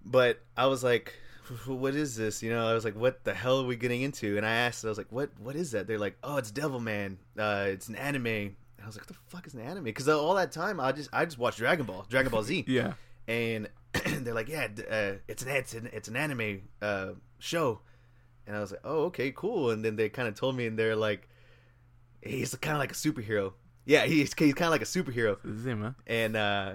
[0.05, 1.15] but I was like,
[1.67, 4.37] "What is this?" You know, I was like, "What the hell are we getting into?"
[4.37, 5.31] And I asked, I was like, "What?
[5.39, 7.17] What is that?" They're like, "Oh, it's Devilman.
[7.39, 10.09] Uh, it's an anime." And I was like, "What the fuck is an anime?" Because
[10.09, 12.93] all that time, I just I just watched Dragon Ball, Dragon Ball Z, Yeah.
[13.27, 13.69] and
[14.25, 17.81] they're like, "Yeah, uh, it's an it's an it's an anime uh, show,"
[18.47, 20.79] and I was like, "Oh, okay, cool." And then they kind of told me, and
[20.79, 21.29] they're like,
[22.23, 23.53] "He's kind of like a superhero."
[23.85, 25.91] Yeah, he's he's kind of like a superhero, This is him, huh?
[26.07, 26.73] and uh,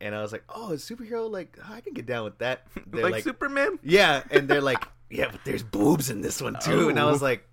[0.00, 1.30] and I was like, "Oh, a superhero?
[1.30, 3.78] Like I can get down with that." They're Like, like, Superman?
[3.82, 7.22] yeah, and they're like, "Yeah, but there's boobs in this one too," and I was
[7.22, 7.26] Oh.
[7.26, 7.48] like,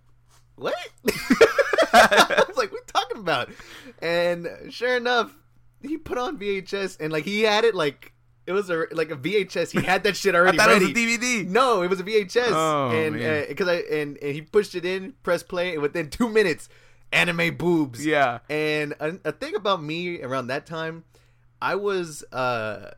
[0.55, 0.75] "What?"
[1.93, 3.49] I was like, "What are you talking about?"
[4.01, 5.33] And sure enough,
[5.81, 8.11] he put on VHS, and like he had it like
[8.47, 9.71] it was a like a VHS.
[9.71, 10.57] He had that shit already.
[10.57, 10.85] I thought ready.
[10.85, 11.47] it was a DVD.
[11.47, 15.13] No, it was a VHS, Oh, and because I and, and he pushed it in,
[15.23, 16.69] press play, and within two minutes,
[17.11, 18.05] anime boobs.
[18.05, 18.39] Yeah.
[18.49, 21.03] And a, a thing about me around that time,
[21.61, 22.91] I was uh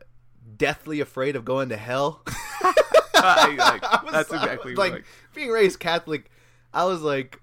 [0.56, 2.22] deathly afraid of going to hell.
[3.14, 6.30] I- like, I was- that's exactly was, like, like- being raised Catholic.
[6.72, 7.40] I was like,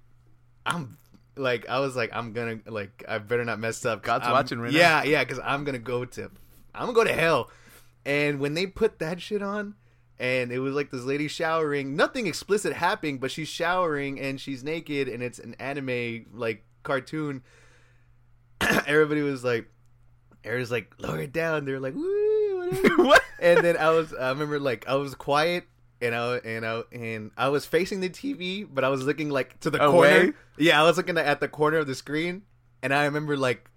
[0.65, 0.97] I'm
[1.35, 4.01] like I was like I'm gonna like I better not mess up.
[4.03, 4.79] God's I'm- watching right now.
[4.79, 6.31] yeah, Yeah, because I'm gonna go to
[6.73, 7.49] I'm gonna go to hell.
[8.07, 9.75] And when they put that shit on,
[10.17, 14.63] and it was like this lady showering, nothing explicit happening, but she's showering and she's
[14.63, 17.43] naked, and it's an anime like cartoon.
[18.61, 19.67] Everybody was like,
[20.43, 21.65] everybody's like, lower it down.
[21.65, 21.93] They're like,
[22.95, 23.21] what?
[23.41, 25.65] and then I was I remember like I was quiet
[26.01, 29.59] and I and I and I was facing the TV, but I was looking like
[29.59, 30.17] to the Away?
[30.19, 30.35] corner.
[30.57, 32.43] Yeah, I was looking at the corner of the screen,
[32.81, 33.69] and I remember like,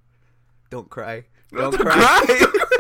[0.71, 2.67] "Don't cry, don't, Don't cry." cry.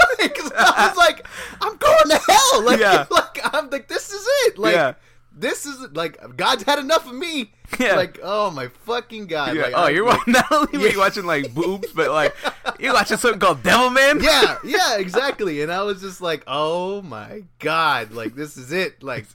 [0.66, 1.27] I was like,
[1.61, 3.07] "I'm going to hell!" Like, Yeah.
[3.11, 4.94] like I'm like, "This is it!" Like, Yeah.
[5.33, 7.53] this is like God's had enough of me.
[7.79, 7.94] Yeah.
[7.94, 9.57] Like, oh my fucking god!
[9.57, 10.92] Like, oh, I'm you're like- not only were Yeah.
[10.92, 12.35] you watching like boobs, but like
[12.81, 14.20] you're watching something called Devil Man.
[14.23, 15.62] yeah, yeah, exactly.
[15.62, 19.03] And I was just like, "Oh my god!" Like, this is it.
[19.03, 19.27] Like,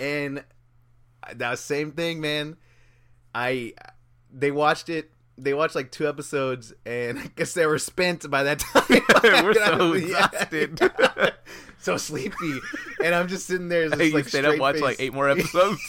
[0.00, 0.44] and
[1.34, 2.56] that same thing, man.
[3.34, 3.72] I
[4.30, 5.11] they watched it.
[5.38, 8.84] They watched like two episodes, and I guess they were spent by that time.
[9.44, 10.80] We're so exhausted.
[11.78, 12.60] so sleepy,
[13.04, 15.12] and I'm just sitting there, just Hey, you like stayed up straight watch like eight
[15.14, 15.80] more episodes.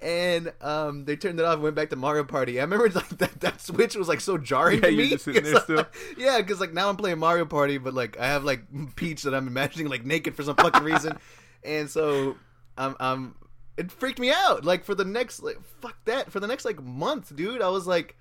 [0.00, 2.58] and um, they turned it off and went back to Mario Party.
[2.60, 5.10] I remember like that, that switch was like so jarring Yeah, to you're me.
[5.10, 5.76] just sitting there 'Cause, still.
[5.78, 8.62] like, yeah, because like now I'm playing Mario Party, but like I have like
[8.96, 11.18] Peach that I'm imagining like naked for some fucking reason,
[11.64, 12.36] and so
[12.76, 13.34] I'm I'm
[13.78, 14.64] it freaked me out.
[14.64, 17.62] Like for the next like fuck that for the next like month, dude.
[17.62, 18.16] I was like,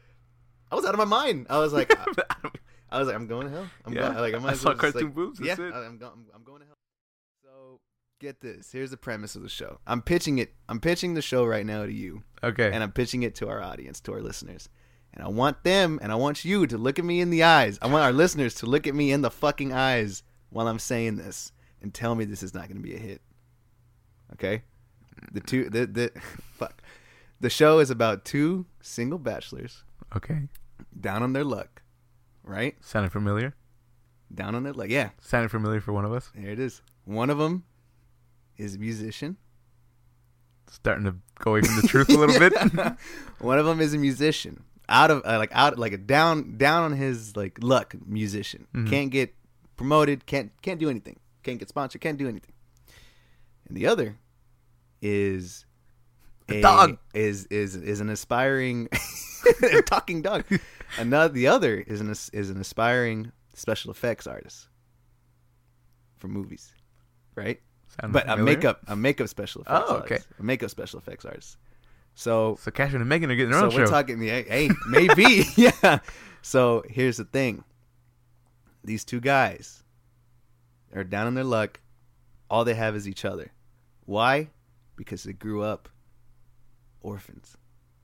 [0.72, 1.48] I was out of my mind.
[1.50, 2.50] I was like, I,
[2.90, 3.70] I was like, I'm going to hell.
[3.86, 5.60] I'm Yeah, going, like I, might I saw cartoon like, boobs, Yeah, it.
[5.74, 6.76] I- I'm, go- I'm, I'm going to hell.
[7.44, 7.80] So
[8.22, 8.72] get this.
[8.72, 9.80] Here's the premise of the show.
[9.88, 10.54] I'm pitching it.
[10.70, 12.72] I'm pitching the show right now to you, okay.
[12.72, 14.70] and I'm pitching it to our audience, to our listeners.
[15.14, 17.80] And I want them, and I want you to look at me in the eyes.
[17.82, 21.16] I want our listeners to look at me in the fucking eyes while I'm saying
[21.18, 23.22] this and tell me this is not going to be a hit.
[24.34, 24.64] Okay?
[25.38, 26.12] The two the the
[26.58, 26.82] fuck.
[27.40, 29.84] The show is about two single bachelors
[30.16, 30.48] Okay.
[31.00, 31.84] down on their luck,
[32.44, 32.76] right?
[32.84, 33.54] Sounded familiar.
[34.34, 34.88] Down on their luck.
[34.90, 36.32] Yeah, Sounded familiar for one of us.
[36.34, 36.82] there it is.
[37.06, 37.66] One of them
[38.58, 39.38] is a musician.
[40.72, 42.54] Starting to go away from the truth a little bit.
[43.40, 44.64] One of them is a musician.
[44.90, 48.66] Out of uh, like out like a down down on his like luck musician.
[48.74, 48.90] Mhm.
[48.90, 49.36] Can't get
[49.78, 51.20] promoted, can't can't do anything.
[51.44, 52.54] Can't get sponsored, can't do anything.
[53.68, 54.18] And the other
[55.02, 55.66] is
[56.50, 56.98] A dog.
[57.14, 58.88] is is is an aspiring
[59.86, 60.46] talking dog.
[60.98, 64.68] Another the other is an is an aspiring special effects artist
[66.18, 66.74] for movies.
[67.36, 67.62] Right?
[68.02, 70.16] Sounded But a makeup a makeup special effects Oh, okay.
[70.16, 70.28] artist.
[70.40, 71.58] A makeup special effects artist.
[72.16, 73.92] So So Catherine and Megan are getting their so own we're show.
[73.92, 76.00] talking, yeah, hey, maybe, yeah.
[76.42, 77.64] So here's the thing:
[78.84, 79.84] these two guys
[80.96, 81.80] are down on their luck.
[82.50, 83.52] All they have is each other.
[84.06, 84.50] Why?
[84.98, 85.88] Because they grew up
[87.02, 87.56] orphans.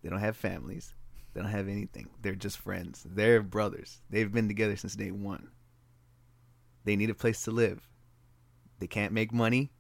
[0.02, 0.94] They don't have families.
[1.34, 2.08] They don't have anything.
[2.22, 3.06] They're just friends.
[3.06, 4.00] They're brothers.
[4.10, 5.50] They've been together since day one.
[6.86, 7.90] They need a place to live.
[8.80, 9.72] They can't make money.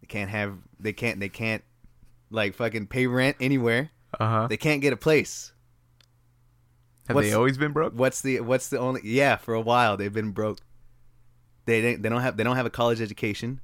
[0.00, 0.58] They can't have.
[0.80, 1.20] They can't.
[1.20, 1.62] They can't
[2.30, 3.90] like fucking pay rent anywhere.
[4.18, 4.46] Uh huh.
[4.48, 5.52] They can't get a place.
[7.08, 7.92] Have what's- they always been broke?
[7.94, 10.58] What's the what's the only yeah, for a while they've been broke.
[11.66, 13.60] They they don't have they don't have a college education.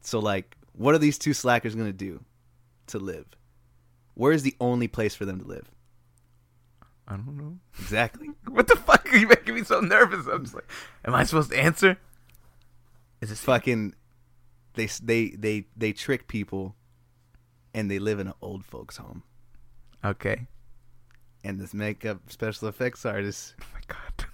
[0.00, 2.20] So like what are these two slackers going to do
[2.88, 3.26] to live?
[4.14, 5.70] Where is the only place for them to live?
[7.08, 7.58] I don't know.
[7.78, 8.28] Exactly.
[8.48, 10.26] What the fuck are you making me so nervous?
[10.26, 10.70] I'm just like,
[11.04, 11.98] am I supposed to answer?
[13.20, 13.94] Is this Fucking
[14.74, 16.74] they they they they trick people
[17.74, 19.22] and they live in an old folks home.
[20.04, 20.46] okay?
[21.44, 24.26] And this makeup special effects artist Oh my god.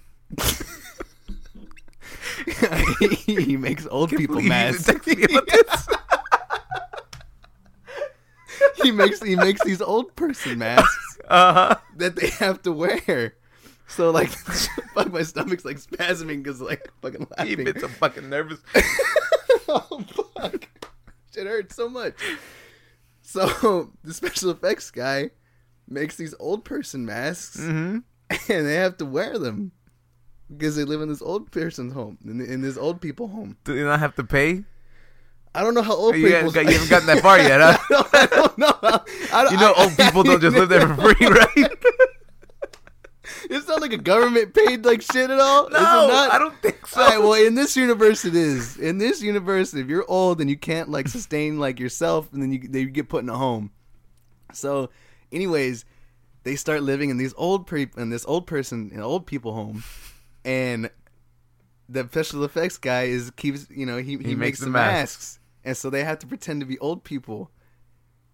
[3.25, 4.85] he makes old people believe you masks.
[4.85, 5.87] text me about this.
[8.83, 11.17] He makes he makes these old person masks.
[11.29, 11.75] Uh huh.
[11.97, 13.33] that they have to wear.
[13.89, 14.29] So like,
[14.93, 17.65] fuck, my stomach's like spasming because like fucking laughing.
[17.65, 18.59] been so fucking nervous.
[19.67, 20.05] oh
[20.37, 20.69] fuck,
[21.33, 22.13] shit hurts so much.
[23.21, 25.31] So the special effects guy
[25.87, 27.97] makes these old person masks, Mm-hmm.
[28.51, 29.71] and they have to wear them
[30.49, 33.57] because they live in this old person's home, in, in this old people home.
[33.65, 34.63] Do they not have to pay?
[35.57, 36.51] I don't know how old You, people.
[36.51, 37.77] got, you haven't gotten that far yet, huh?
[37.89, 38.73] I, don't, I don't know.
[39.33, 41.71] I don't, You know, I- old people don't just live there for free, right?
[43.49, 45.69] It's not like a government paid like shit at all.
[45.69, 45.77] No?
[45.79, 47.01] I don't think so.
[47.01, 48.77] All right, well, in this universe, it is.
[48.77, 52.51] In this universe, if you're old and you can't like sustain like yourself, and then
[52.51, 53.71] you they get put in a home.
[54.53, 54.89] So,
[55.31, 55.85] anyways,
[56.43, 59.83] they start living in these old pre in this old person in old people home,
[60.43, 60.89] and
[61.87, 64.71] the special effects guy is keeps you know he he, He makes, makes the the
[64.71, 64.95] masks.
[64.97, 65.39] masks.
[65.63, 67.51] And so they have to pretend to be old people,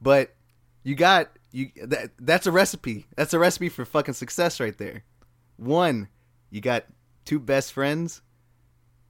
[0.02, 0.36] but
[0.84, 3.08] you got you that that's a recipe.
[3.16, 5.04] That's a recipe for fucking success right there.
[5.58, 6.10] One,
[6.50, 6.86] you got
[7.26, 8.22] two best friends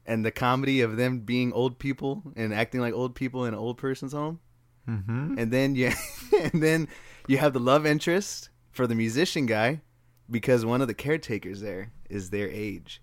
[0.06, 3.60] and the comedy of them being old people and acting like old people in an
[3.60, 4.39] old person's home.
[4.88, 5.36] mm-hmm.
[5.38, 5.91] And then you
[6.41, 6.88] and then
[7.28, 9.82] you have the love interest for the musician guy
[10.30, 13.02] because one of the caretakers there is their age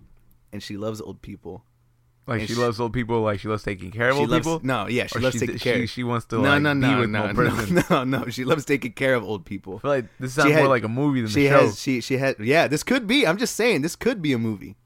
[0.53, 1.65] and she loves old people.
[2.31, 3.21] Like she she- loves old people.
[3.21, 4.61] Like she loves taking care of old loves people.
[4.63, 5.87] No, yeah, she Or loves she, taking she, care.
[5.87, 8.27] She wants to no, like no, be with no, no, no, no.
[8.31, 9.77] She loves taking care of old people.
[9.77, 11.61] I feel like this sounds had- more like a movie than she the show.
[11.67, 14.39] has she she had yeah this could be i'm just saying this could be a
[14.39, 14.77] movie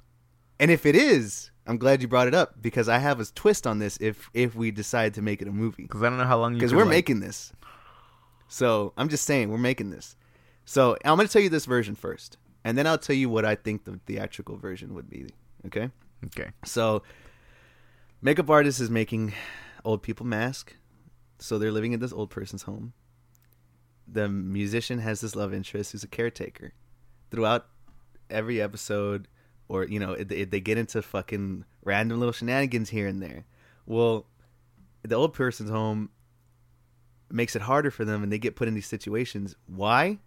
[0.59, 3.66] and if it is i'm glad you brought it up because i have a twist
[3.66, 6.24] on this if if we decide to make it a movie Because I don't know
[6.24, 7.52] how long because we're like- making this
[8.48, 10.16] so i'm just saying we're making this
[10.64, 13.44] so i'm going to tell you this version first and then i'll tell you what
[13.44, 15.26] i think the theatrical version would be
[15.66, 15.90] okay
[16.26, 16.50] Okay.
[16.64, 17.02] so
[18.24, 19.32] makeup artist is making
[19.84, 20.74] old people mask
[21.38, 22.92] so they're living in this old person's home.
[24.06, 26.72] The musician has this love interest who's a caretaker.
[27.30, 27.66] Throughout
[28.30, 29.28] every episode
[29.68, 33.44] or you know it, it- they get into fucking random little shenanigans here and there.
[33.87, 34.26] Well
[35.02, 36.08] the old person's home
[37.30, 39.54] makes it harder for them and they get put in these situations.
[39.66, 40.18] Why?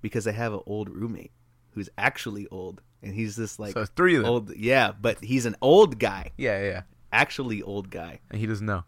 [0.00, 1.32] Because they have an old roommate
[1.72, 4.30] who's actually old and he's this like so three of them.
[4.30, 6.30] old yeah but he's an old guy.
[6.36, 6.82] Yeah, yeah, yeah.
[7.12, 8.84] Actually old guy And he doesn't know.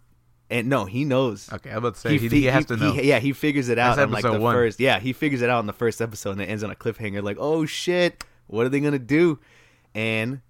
[0.51, 2.95] and no he knows Okay, I'm about to say he, fi- he, has to know.
[2.95, 4.55] yeah he figures it out That's on like the one.
[4.55, 6.75] first yeah he figures it out in the first episode and it ends on a
[6.75, 9.39] cliffhanger like oh shit what are they gonna do
[9.95, 10.41] and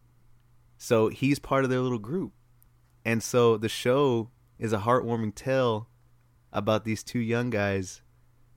[0.79, 2.33] so he's part of their little group
[3.05, 5.89] and so the show is a heartwarming tale
[6.53, 8.01] about these two young guys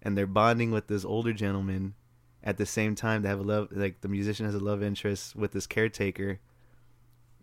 [0.02, 1.94] and they're bonding with this older gentleman
[2.44, 5.36] at the same time they have a love like the musician has a love interest
[5.36, 6.40] with this caretaker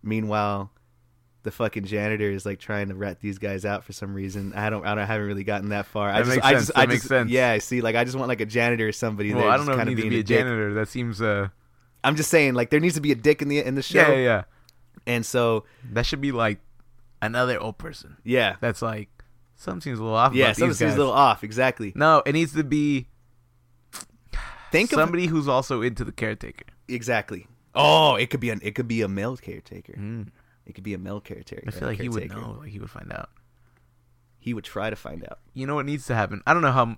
[0.03, 0.71] meanwhile
[1.45, 4.53] the fucking janitor is like trying to rat these guys out for some reason.
[4.55, 6.09] I don't, I don't, I haven't really gotten that far.
[6.09, 7.31] I That just, makes I sense, just, that I makes sense.
[7.31, 7.81] yeah, I see.
[7.81, 9.51] Like, I just want like a janitor or somebody well, there.
[9.51, 10.39] I don't just know if needs to be a dick.
[10.39, 10.75] janitor.
[10.75, 11.49] That seems uh
[12.03, 14.01] I'm just saying, like, there needs to be a dick in the in the show.
[14.01, 14.43] yeah, yeah, yeah.
[15.07, 16.59] And so, That should be like
[17.23, 18.17] another old person.
[18.25, 19.09] yeah, That's like
[19.57, 20.35] something seems a little off.
[20.35, 21.45] yeah, something seems a little off.
[21.45, 21.93] Exactly.
[21.95, 23.07] No, it needs to be
[24.73, 26.65] Think of somebody who's also into the caretaker.
[26.89, 27.47] exactly.
[27.77, 29.95] Oh, it could be an, it could be a male caretaker.
[29.95, 30.29] Mm.
[30.67, 31.65] It could be a male caretaker.
[31.67, 32.57] I feel like he would know.
[32.61, 33.31] Like he would find out.
[34.39, 35.39] He would try to find out.
[35.55, 36.43] You know what needs to happen?
[36.47, 36.85] I don't know how.
[36.87, 36.97] All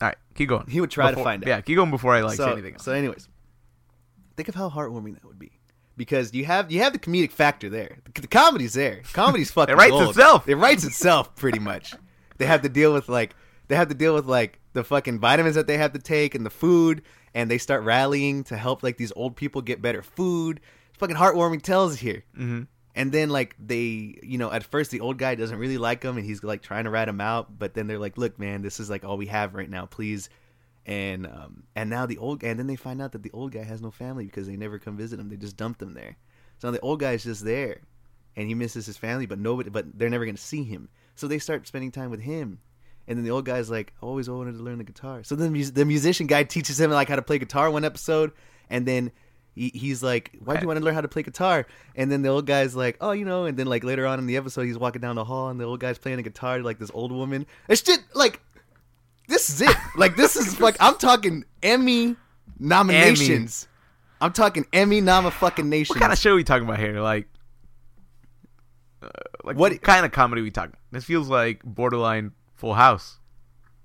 [0.00, 0.66] right, keep going.
[0.68, 1.48] He would try Before- to find out.
[1.48, 2.84] Yeah, keep going before I like so, say anything else.
[2.84, 3.28] So, anyways,
[4.36, 5.50] think of how heartwarming that would be,
[5.96, 7.98] because you have you have the comedic factor there.
[8.14, 9.02] The, the comedy's there.
[9.12, 9.72] Comedy's fucking.
[9.74, 10.10] It writes gold.
[10.10, 10.48] itself.
[10.48, 11.94] It writes itself pretty much.
[12.38, 13.34] They have to deal with like
[13.66, 16.46] they have to deal with like the fucking vitamins that they have to take and
[16.46, 17.02] the food,
[17.34, 20.60] and they start rallying to help like these old people get better food.
[20.98, 22.24] Fucking heartwarming tells here.
[22.36, 22.62] mm-hmm.
[22.98, 26.16] And then like they, you know, at first the old guy doesn't really like him,
[26.16, 27.56] and he's like trying to rat him out.
[27.56, 29.86] But then they're like, "Look, man, this is like all we have right now.
[29.86, 30.28] Please."
[30.84, 33.62] And um, and now the old, and then they find out that the old guy
[33.62, 35.28] has no family because they never come visit him.
[35.28, 36.16] They just dumped him there.
[36.58, 37.82] So now the old guy's just there,
[38.34, 40.88] and he misses his family, but nobody, but they're never gonna see him.
[41.14, 42.58] So they start spending time with him.
[43.06, 45.22] And then the old guy's like, I always wanted to learn the guitar.
[45.22, 48.32] So then the musician guy teaches him like how to play guitar one episode,
[48.68, 49.12] and then
[49.58, 51.66] he, he's like, "Why do you want to learn how to play guitar?"
[51.96, 54.26] And then the old guy's like, "Oh, you know." And then like later on in
[54.26, 56.64] the episode, he's walking down the hall, and the old guy's playing a guitar to
[56.64, 57.46] like this old woman.
[57.68, 58.40] It's just like,
[59.28, 59.76] this is it.
[59.96, 62.14] Like this is like I'm talking Emmy
[62.60, 63.66] nominations.
[64.20, 65.90] I'm talking Emmy nom fucking nations.
[65.96, 67.00] What kind of show are we talking about here?
[67.00, 67.26] Like,
[69.02, 69.08] uh,
[69.44, 70.76] like What- what kind of comedy are we talking?
[70.92, 73.18] This feels like borderline Full House.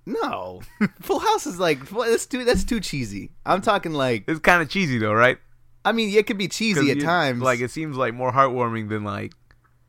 [0.06, 0.62] no,
[1.02, 3.32] Full House is like that's too that's too cheesy.
[3.46, 5.38] I'm talking like It's kind of cheesy though, right?
[5.86, 7.42] I mean it could be cheesy at you- times.
[7.42, 9.34] Like it seems like more heartwarming than like.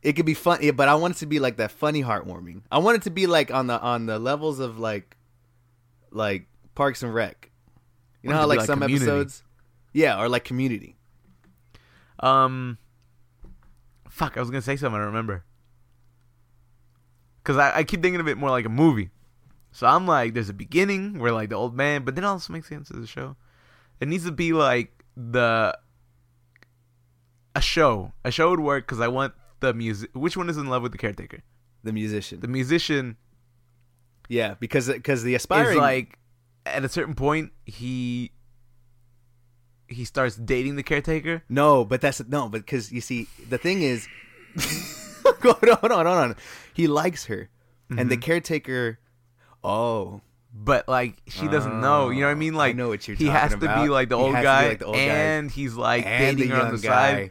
[0.02, 2.62] it could be fun, yeah, but I want it to be like that funny, heartwarming.
[2.70, 5.16] I want it to be like on the on the levels of like
[6.11, 7.50] like Parks and Rec.
[8.22, 9.04] You know how like, like some Community.
[9.04, 9.42] episodes,
[9.92, 10.96] yeah, or like Community.
[12.20, 12.78] Um,
[14.09, 14.94] fuck, I was gonna say something.
[14.94, 15.44] I don't remember.
[17.44, 19.11] Cause I, I keep thinking of it more like a movie.
[19.70, 22.52] So I'm like, there's a beginning where like the old man, but then it also
[22.52, 23.37] makes sense as a show.
[24.00, 25.76] It needs to be like the
[27.55, 28.12] a show.
[28.25, 30.11] A show would work because I want the music.
[30.14, 31.43] Which one is in love with the caretaker?
[31.83, 33.17] The musician, The musician
[34.29, 36.19] yeah, because because the aspiring is like
[36.64, 38.31] at a certain point he
[39.87, 41.43] he starts dating the caretaker.
[41.49, 44.09] no, but that's no, but because you see the thing is,
[45.43, 46.37] hold on, hold on, hold on.
[46.73, 47.51] He likes her,
[47.90, 48.23] and the Mhm.
[48.23, 48.99] caretaker.
[49.62, 50.23] Oh,
[50.55, 52.09] but like she doesn't know.
[52.09, 52.55] You know what I mean?
[52.55, 54.43] Oh, Like I know what you're he has to be like the He old has
[54.43, 55.03] to be guy, like the old guy.
[55.03, 57.12] and he's like and dating the her on the guy.
[57.14, 57.31] side.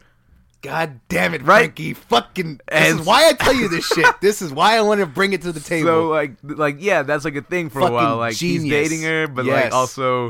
[0.64, 1.64] God damn it, Right?
[1.66, 1.94] Frankie!
[1.94, 2.60] Fucking.
[2.68, 4.06] This And- is why I tell you this shit.
[4.20, 5.88] This is why I want to bring it to the table.
[5.88, 8.16] So like, like yeah, that's like a thing for a while.
[8.16, 9.64] Like he's dating her, but Yes.
[9.64, 10.28] like also,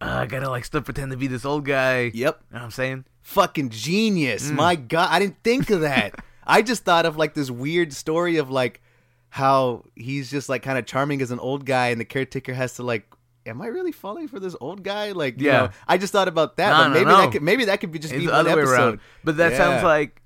[0.00, 2.02] uh, I gotta like still pretend to be this old guy.
[2.02, 3.04] You yep, know what I'm saying?
[3.22, 4.48] fucking genius.
[4.50, 4.54] Mm.
[4.54, 6.14] My God, I didn't think of that.
[6.46, 8.80] I just thought of like this weird story of like
[9.30, 12.74] how he's just like kind of charming as an old guy, and the caretaker has
[12.74, 13.04] to like.
[13.46, 15.12] Am I really falling for this old guy?
[15.12, 15.58] Like, you Yeah.
[15.58, 17.16] know, I just thought about that, No, but no, maybe no.
[17.18, 18.74] that could maybe that could be just It's be the other way episode.
[18.74, 19.00] around.
[19.24, 20.22] But that sounds like,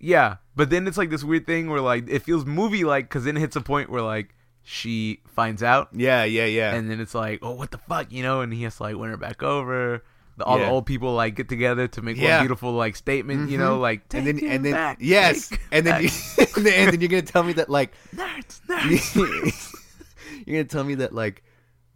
[0.00, 0.36] yeah.
[0.56, 3.36] But then it's like this weird thing where like it feels movie like because then
[3.36, 6.74] it hits a point where like she finds out Yeah, yeah, yeah.
[6.74, 8.40] and then it's like, oh, what the fuck, you know?
[8.40, 10.02] And he has to like win her back over.
[10.36, 10.64] The, all Yeah.
[10.64, 12.38] the old people like get together to make Yeah.
[12.38, 13.80] one beautiful like statement, you know, Mhm.
[13.82, 16.08] like and then and then back, yes, and then you,
[16.56, 19.74] and then and then you're gonna tell me that like nerds, nerds.
[20.46, 21.44] you're gonna tell me that like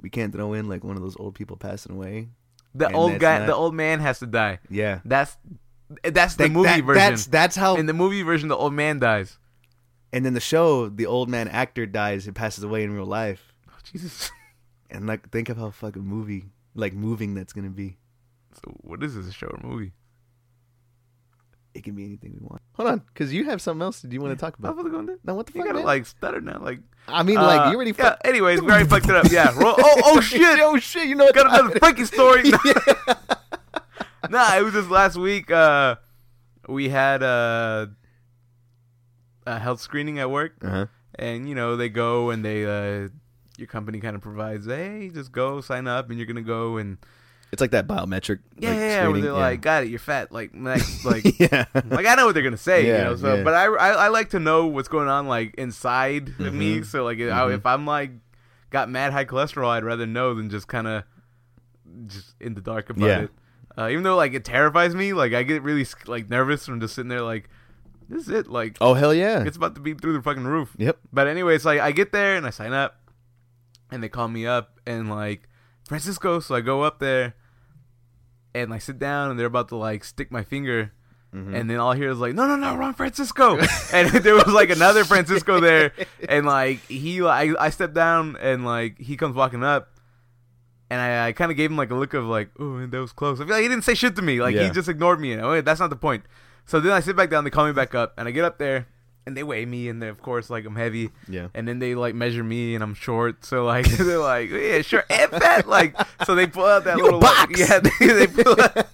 [0.01, 2.29] we can't throw in like one of those old people passing away.
[2.75, 4.59] the old guy, not- the old man has to die.
[4.71, 5.37] Yeah, That's
[6.05, 6.95] that's the That- movie that- version.
[7.11, 7.77] That's that's how.
[7.77, 9.39] In the movie version, the old man dies.
[10.13, 13.53] and in the show, the old man actor dies and passes away in real life.
[13.69, 14.31] Oh, Jesus.
[14.91, 17.99] And like, think of how fucking movie like moving that's gonna be.
[18.55, 19.29] So what is this?
[19.29, 19.93] A show or movie?
[21.75, 22.63] It can be anything we want.
[22.73, 24.01] Hold on, because you have something else.
[24.03, 24.77] Do you want to talk I about?
[24.83, 25.19] was going to.
[25.25, 25.67] No, what the You fuck?
[25.67, 25.87] gotta man?
[25.87, 26.59] like stutter now.
[26.61, 27.95] Like I mean, like uh, you already.
[27.99, 28.17] Yeah.
[28.25, 29.31] Anyways, we already fucked it up.
[29.31, 29.53] Yeah.
[29.59, 30.41] Roll, oh, oh shit.
[30.61, 31.07] oh shit!
[31.09, 31.35] You know what?
[31.35, 32.45] Got another Frankie story.
[32.65, 33.15] Yeah.
[34.31, 35.51] nah, it was just last week.
[35.51, 35.97] Uh,
[36.69, 37.91] we had a,
[39.47, 40.87] a health screening at work, Uh-huh.
[41.15, 43.09] and you know they go and they uh,
[43.57, 46.99] your company kind of provides, hey, just go sign up, and you're gonna go and
[47.51, 48.41] It's like that biometric.
[48.59, 51.25] yeah, like, yeah, yeah, where they're like, got it, you're fat, like next, like.
[51.41, 51.65] yeah.
[51.73, 53.17] like I know what they're gonna say, you Yeah, know.
[53.17, 53.43] So, yeah.
[53.43, 56.81] but I, I I like to know what's going on like inside of me.
[56.81, 56.85] Mhm.
[56.87, 57.55] So like I- Mhm.
[57.55, 58.11] if I'm like
[58.71, 61.05] got mad high cholesterol, I'd rather know than just kind of
[62.07, 63.19] just in the dark about Yeah.
[63.21, 63.31] it.
[63.79, 66.95] Uh, even though like it terrifies me, like I get really like nervous from just
[66.95, 67.49] sitting there like
[68.11, 68.47] this is it.
[68.49, 69.43] Like, Oh hell yeah.
[69.45, 70.75] it's about to be through the fucking roof.
[70.79, 70.99] Yep.
[71.13, 72.99] But anyways, like I get there and I sign up,
[73.91, 75.49] and they call me up and like
[75.89, 76.41] Francisco.
[76.41, 77.35] So I go up there,
[78.55, 80.93] and I sit down and they're about to like stick my finger,
[81.35, 81.55] Mhm.
[81.55, 83.59] and then all I hear is like, no, no, no, wrong Francisco.
[83.93, 85.93] and there was like another Francisco there,
[86.29, 89.91] and like he, I, I step down and like he comes walking up.
[90.91, 93.13] And I, I kind of gave him like a look of like, oh, that was
[93.13, 93.41] close.
[93.41, 94.41] I feel like he didn't say shit to me.
[94.41, 95.33] Like he just ignored me.
[95.33, 96.25] And oh, that's not the point.
[96.65, 97.45] So then I sit back down.
[97.45, 98.87] They call me back up, and I get up there,
[99.29, 101.49] and they weigh me, and then of course like I'm heavy, yeah.
[101.55, 103.45] and then they like measure me, and I'm short.
[103.45, 105.69] So like they're like, yeah, sure, and fat.
[105.69, 105.95] Like
[106.27, 107.61] so they pull out that You little like, box.
[107.61, 108.87] yeah, they, they pull out,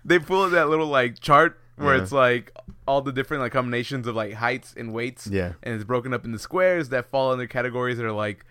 [0.04, 2.02] they pull out that little like chart where Yeah.
[2.02, 2.52] it's like
[2.86, 5.54] all the different like combinations of like heights and weights, Yeah.
[5.62, 8.44] and it's broken up into squares that fall under categories that are like,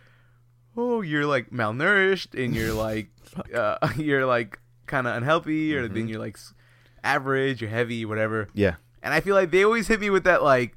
[0.76, 3.08] oh, you're like malnourished, and you're like,
[3.54, 6.10] uh, you're like kind of unhealthy, or then Mhm.
[6.10, 6.38] you're like
[7.04, 8.48] average, you're heavy, whatever.
[8.54, 8.76] Yeah.
[9.06, 10.76] And I feel like they always hit me with that like.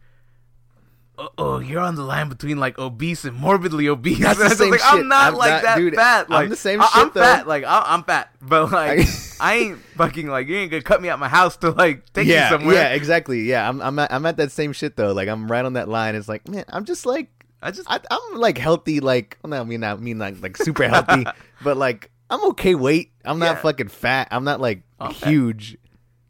[1.20, 4.20] Oh, oh, you're on the line between like obese and morbidly obese.
[4.22, 4.88] That's the same like, shit.
[4.88, 6.26] I'm not I'm like not- that dude, fat.
[6.28, 7.20] I'm Like the same I- I'm shit, though.
[7.22, 7.48] fat.
[7.48, 9.00] Like I, I'm fat, but like
[9.40, 12.28] I- ain't fucking like you ain't gonna cut me out my house to like take
[12.28, 12.74] yeah, you somewhere.
[12.76, 13.40] yeah, exactly.
[13.42, 15.12] Yeah, I'm I'm at, I'm at that same shit though.
[15.12, 16.14] Like I'm right on that line.
[16.14, 19.00] It's like, man, I'm just like I just I, I'm like healthy.
[19.00, 21.24] Like well, no, I mean I mean like like super healthy,
[21.64, 23.10] but like I'm okay weight.
[23.24, 23.62] I'm not Yeah.
[23.62, 24.28] fucking fat.
[24.30, 25.30] I'm not like I'm fat.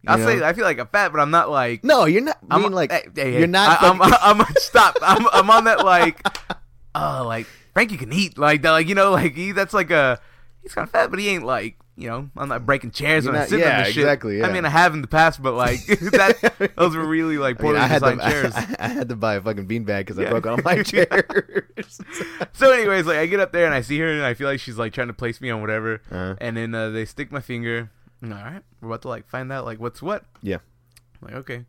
[0.03, 0.09] Huge.
[0.09, 0.41] you I'll know?
[0.41, 2.39] say I feel like I'm fat, but I'm not like No, you're not.
[2.51, 3.83] I I'm mean like hey, hey, you're not.
[3.83, 4.97] I, I'm, fucking- I'm, stop.
[5.03, 6.21] I'm I'm on that like,
[6.95, 8.73] oh like Frankie can eat like that.
[8.73, 10.21] Like you know like he that's like a
[10.63, 13.33] he's kind of fat, but he ain't like you know I'm not breaking chairs You're
[13.33, 14.05] when I sit yeah, on this shit.
[14.05, 17.57] exactly, I mean I have in the past, but like that those were really like
[17.59, 18.53] I, mean, poorly I had designed to, chairs.
[18.55, 22.01] I, I had to buy a fucking beanbag because I broke all my chairs.
[22.53, 24.61] so anyways, like I get up there and I see her and I feel like
[24.61, 27.41] she's like trying to place me on whatever, uh, and then uh, they stick my
[27.41, 27.91] finger.
[28.23, 30.25] All right, we're about to like find out like what's what.
[30.43, 30.59] Yeah.
[31.23, 31.65] I'm like okay.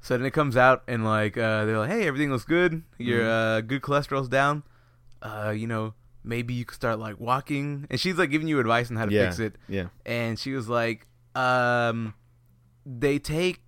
[0.00, 2.82] So then it comes out and like uh, they're like, hey, everything looks good.
[2.98, 3.58] Your Mhm.
[3.58, 4.62] uh, good cholesterol's down.
[5.22, 7.86] Uh, you know, maybe you could start like walking.
[7.88, 9.26] And she's like giving you advice on how to Yeah.
[9.26, 9.56] fix it.
[9.68, 9.86] yeah.
[10.04, 12.12] And she was like, um,
[12.84, 13.63] they take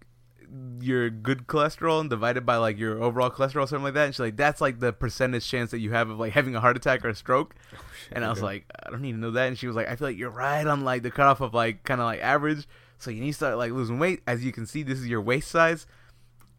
[0.81, 4.07] your good cholesterol and divide it by like your overall cholesterol, or something like that.
[4.07, 6.61] And she's like, that's like the percentage chance that you have of like having a
[6.61, 7.55] heart attack or a stroke.
[8.09, 9.49] Oh, and I was like, I don't even know that.
[9.49, 11.83] And she was like, I feel like you're right on like the cutoff of like
[11.83, 12.69] kind of like average.
[12.99, 14.21] So you need to start like losing weight.
[14.29, 15.89] As you can see, this is your waist size.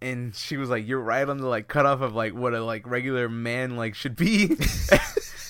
[0.02, 2.86] And she was like, you're right on the like cutoff of like what a like
[2.86, 4.58] regular man like should be.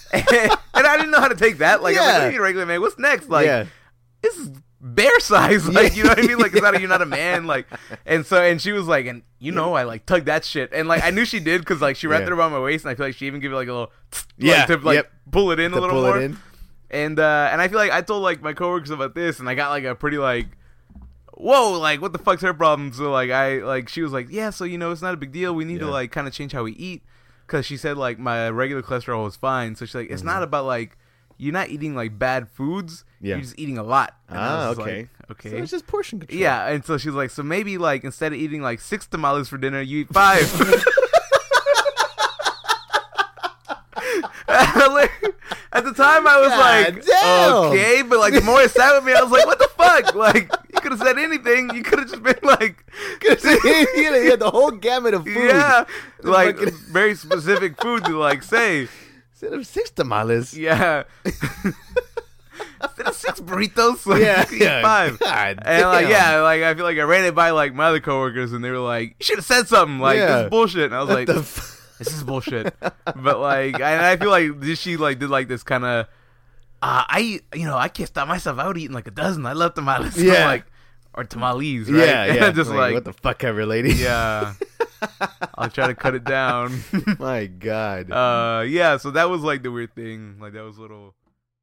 [0.13, 1.81] and, I didn't know how to take that.
[1.81, 3.27] Like, I'm like, "Hey, regular man, what's next?
[3.29, 3.65] Like, yeah.
[4.21, 5.67] this is bear size.
[5.73, 6.37] Like, you know what I mean?
[6.37, 7.45] Like, it's not you're not a man.
[7.47, 7.67] Like,
[8.05, 10.87] and so, and she was like, and you know, I like tugged that shit, and
[10.87, 12.27] like I knew she did because like she wrapped Yeah.
[12.27, 13.91] it around my waist, and I feel like she even gave it like a little,
[14.11, 15.11] like, Yeah, to like yep.
[15.31, 16.31] pull it in to a little more.
[16.89, 19.55] And uh, and I feel like I told like my coworkers about this, and I
[19.55, 20.47] got like a pretty like.
[21.39, 22.91] Whoa, like what the fuck's her problem?
[22.93, 25.31] So like I like she was like, yeah, so you know it's not a big
[25.31, 25.53] deal.
[25.53, 27.03] We need to like kind of change how we eat,
[27.45, 29.75] because she said like my regular cholesterol was fine.
[29.75, 30.45] So she's like, it's not Mhm.
[30.45, 30.97] about like
[31.37, 33.03] you're not eating like bad foods.
[33.21, 33.35] Yeah.
[33.35, 34.15] You're just eating a lot.
[34.29, 34.81] And Ah, okay.
[35.27, 35.49] like, okay.
[35.51, 36.39] So it's just portion control.
[36.39, 39.57] Yeah, and so she's like, so maybe like instead of eating like six tamales for
[39.57, 40.41] dinner, you eat five.
[45.73, 47.53] At the time, I was God like, damn.
[47.65, 50.15] okay, but like the more it sat with me, I was like, what the fuck?
[50.15, 51.69] Like, you could have said anything.
[51.75, 52.83] You could have just been like,
[53.23, 53.29] you
[54.31, 55.35] had the whole gamut of food.
[55.49, 55.85] yeah,
[56.23, 58.87] like Fucking- very specific food to like say,
[59.39, 60.57] Instead of six tamales.
[60.57, 61.03] yeah.
[62.81, 65.19] Instead of six burritos, like, yeah, eat five.
[65.19, 67.99] God And like yeah, like I feel like I ran it by like my other
[67.99, 70.85] coworkers and they were like, "You should have said something." Like this is bullshit.
[70.85, 74.51] And I was What like, f- "This is bullshit." but like, I, I feel like
[74.75, 76.05] she like did like this kind of.
[76.81, 78.57] Uh, I you know I can't stop myself.
[78.59, 79.45] I would eat like a dozen.
[79.45, 80.15] I love tamales.
[80.15, 80.45] So, Yeah.
[80.47, 80.65] like
[81.17, 81.89] or tamales.
[81.89, 82.07] Right?
[82.07, 82.51] yeah, yeah.
[82.51, 83.93] just like, what the fuck ever, lady.
[83.93, 84.53] yeah.
[85.55, 86.79] I'll try to cut it down.
[87.19, 88.11] My God.
[88.11, 88.97] uh, yeah.
[88.97, 90.37] So that was like the weird thing.
[90.39, 91.13] Like that was a little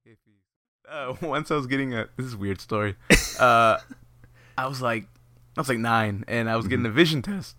[0.06, 0.36] iffy.
[0.88, 2.96] Uh, once I was getting a this is a weird story.
[3.40, 3.78] Uh,
[4.58, 5.04] I was like,
[5.56, 7.56] I was like nine, and I was getting a vision test,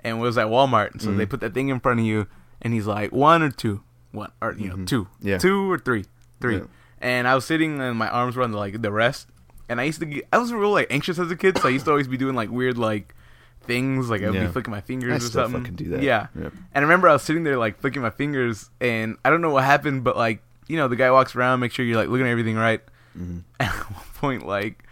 [0.00, 0.92] and it was at Walmart.
[0.92, 1.30] And so they Mhm.
[1.30, 2.26] put that thing in front of you,
[2.62, 4.86] and he's like, one or two, one or you know Mhm.
[4.86, 5.38] two, Yeah.
[5.38, 6.04] two or three,
[6.40, 6.58] three.
[6.58, 6.64] Yeah.
[7.00, 9.26] And I was sitting, and my arms were on the like the rest.
[9.68, 11.72] And I used to get, I was real like anxious as a kid, so I
[11.72, 13.14] used to always be doing like weird like
[13.62, 14.46] things, like I would Yeah.
[14.46, 15.62] be flicking my fingers I or still something.
[15.62, 16.02] fucking do that.
[16.02, 16.28] Yeah.
[16.40, 16.52] Yep.
[16.74, 19.50] And I remember I was sitting there like flicking my fingers, and I don't know
[19.50, 22.26] what happened, but like you know the guy walks around, make sure you're like looking
[22.26, 22.80] at everything right.
[23.18, 23.42] Mhm.
[23.58, 24.84] And at one point, like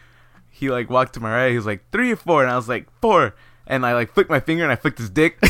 [0.51, 2.69] he like walked to my right, he was like three or four, and I was
[2.69, 3.35] like four,
[3.67, 5.39] and I like flicked my finger and I flicked his dick.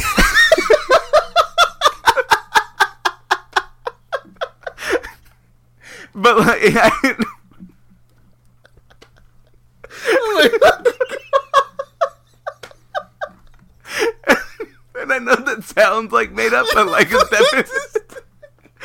[6.14, 7.24] but like, I,
[10.34, 10.52] and,
[14.96, 17.70] and I know that sounds like made up, but like it's definitely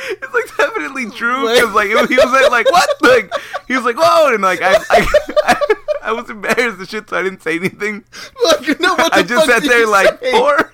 [0.08, 3.32] it's like definitely true because like it, he was like, like what like
[3.68, 5.06] he was like whoa and like I, I,
[5.44, 5.74] I,
[6.04, 8.04] I was embarrassed and shit so I didn't say anything.
[8.42, 10.36] Look, you know what I just sat there like saying?
[10.36, 10.72] four.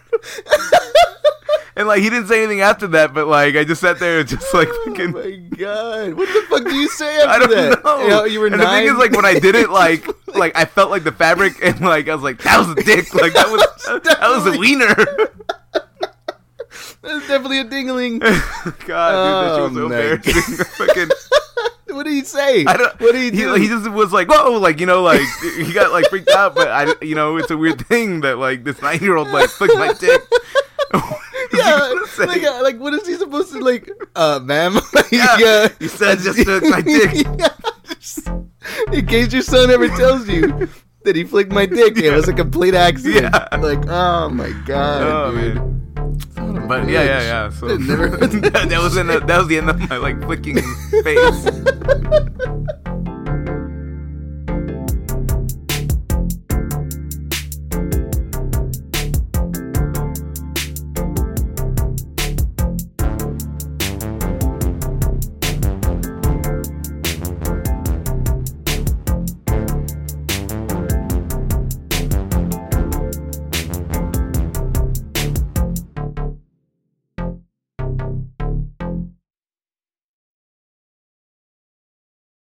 [1.78, 4.28] And like he didn't say anything after that, but like I just sat there and
[4.28, 6.14] just like Oh my god!
[6.14, 7.84] What the fuck do you say after I don't that?
[7.84, 8.02] know.
[8.02, 8.84] You, know, you were and nine.
[8.84, 11.54] the thing is, like, when I did it, like, like I felt like the fabric,
[11.62, 13.14] and like I was like, that was a dick.
[13.14, 14.94] Like that was that was a wiener.
[17.02, 18.18] That's definitely a dingling.
[18.20, 18.32] God,
[18.80, 20.64] dude, that shit was so Oh, embarrassing.
[20.86, 21.08] Fucking,
[21.94, 22.64] what did he say?
[22.64, 23.00] I don't.
[23.00, 23.54] What did he do?
[23.54, 25.20] He, he just was like, whoa, like you know, like
[25.56, 26.54] he got like freaked out.
[26.54, 29.50] But I, you know, it's a weird thing that like this nine year old like
[29.50, 30.20] flicked my dick.
[31.96, 33.88] What is he yeah, like, uh, like, what is he supposed to like?
[34.14, 34.74] Uh, ma'am.
[34.94, 37.26] Like, Yeah, uh, you said just took my dick.
[37.26, 37.48] Yeah,
[38.92, 40.68] in case your son ever tells you
[41.04, 42.12] that he flicked my dick, yeah.
[42.12, 43.32] it was a complete accident.
[43.34, 43.56] Yeah.
[43.58, 45.54] Like, oh my god, Oh, dude.
[45.56, 45.72] man.
[46.68, 47.50] But yeah, yeah, yeah.
[47.50, 50.56] So never- that, that was in the, that was the end of my like flicking
[51.04, 51.46] face.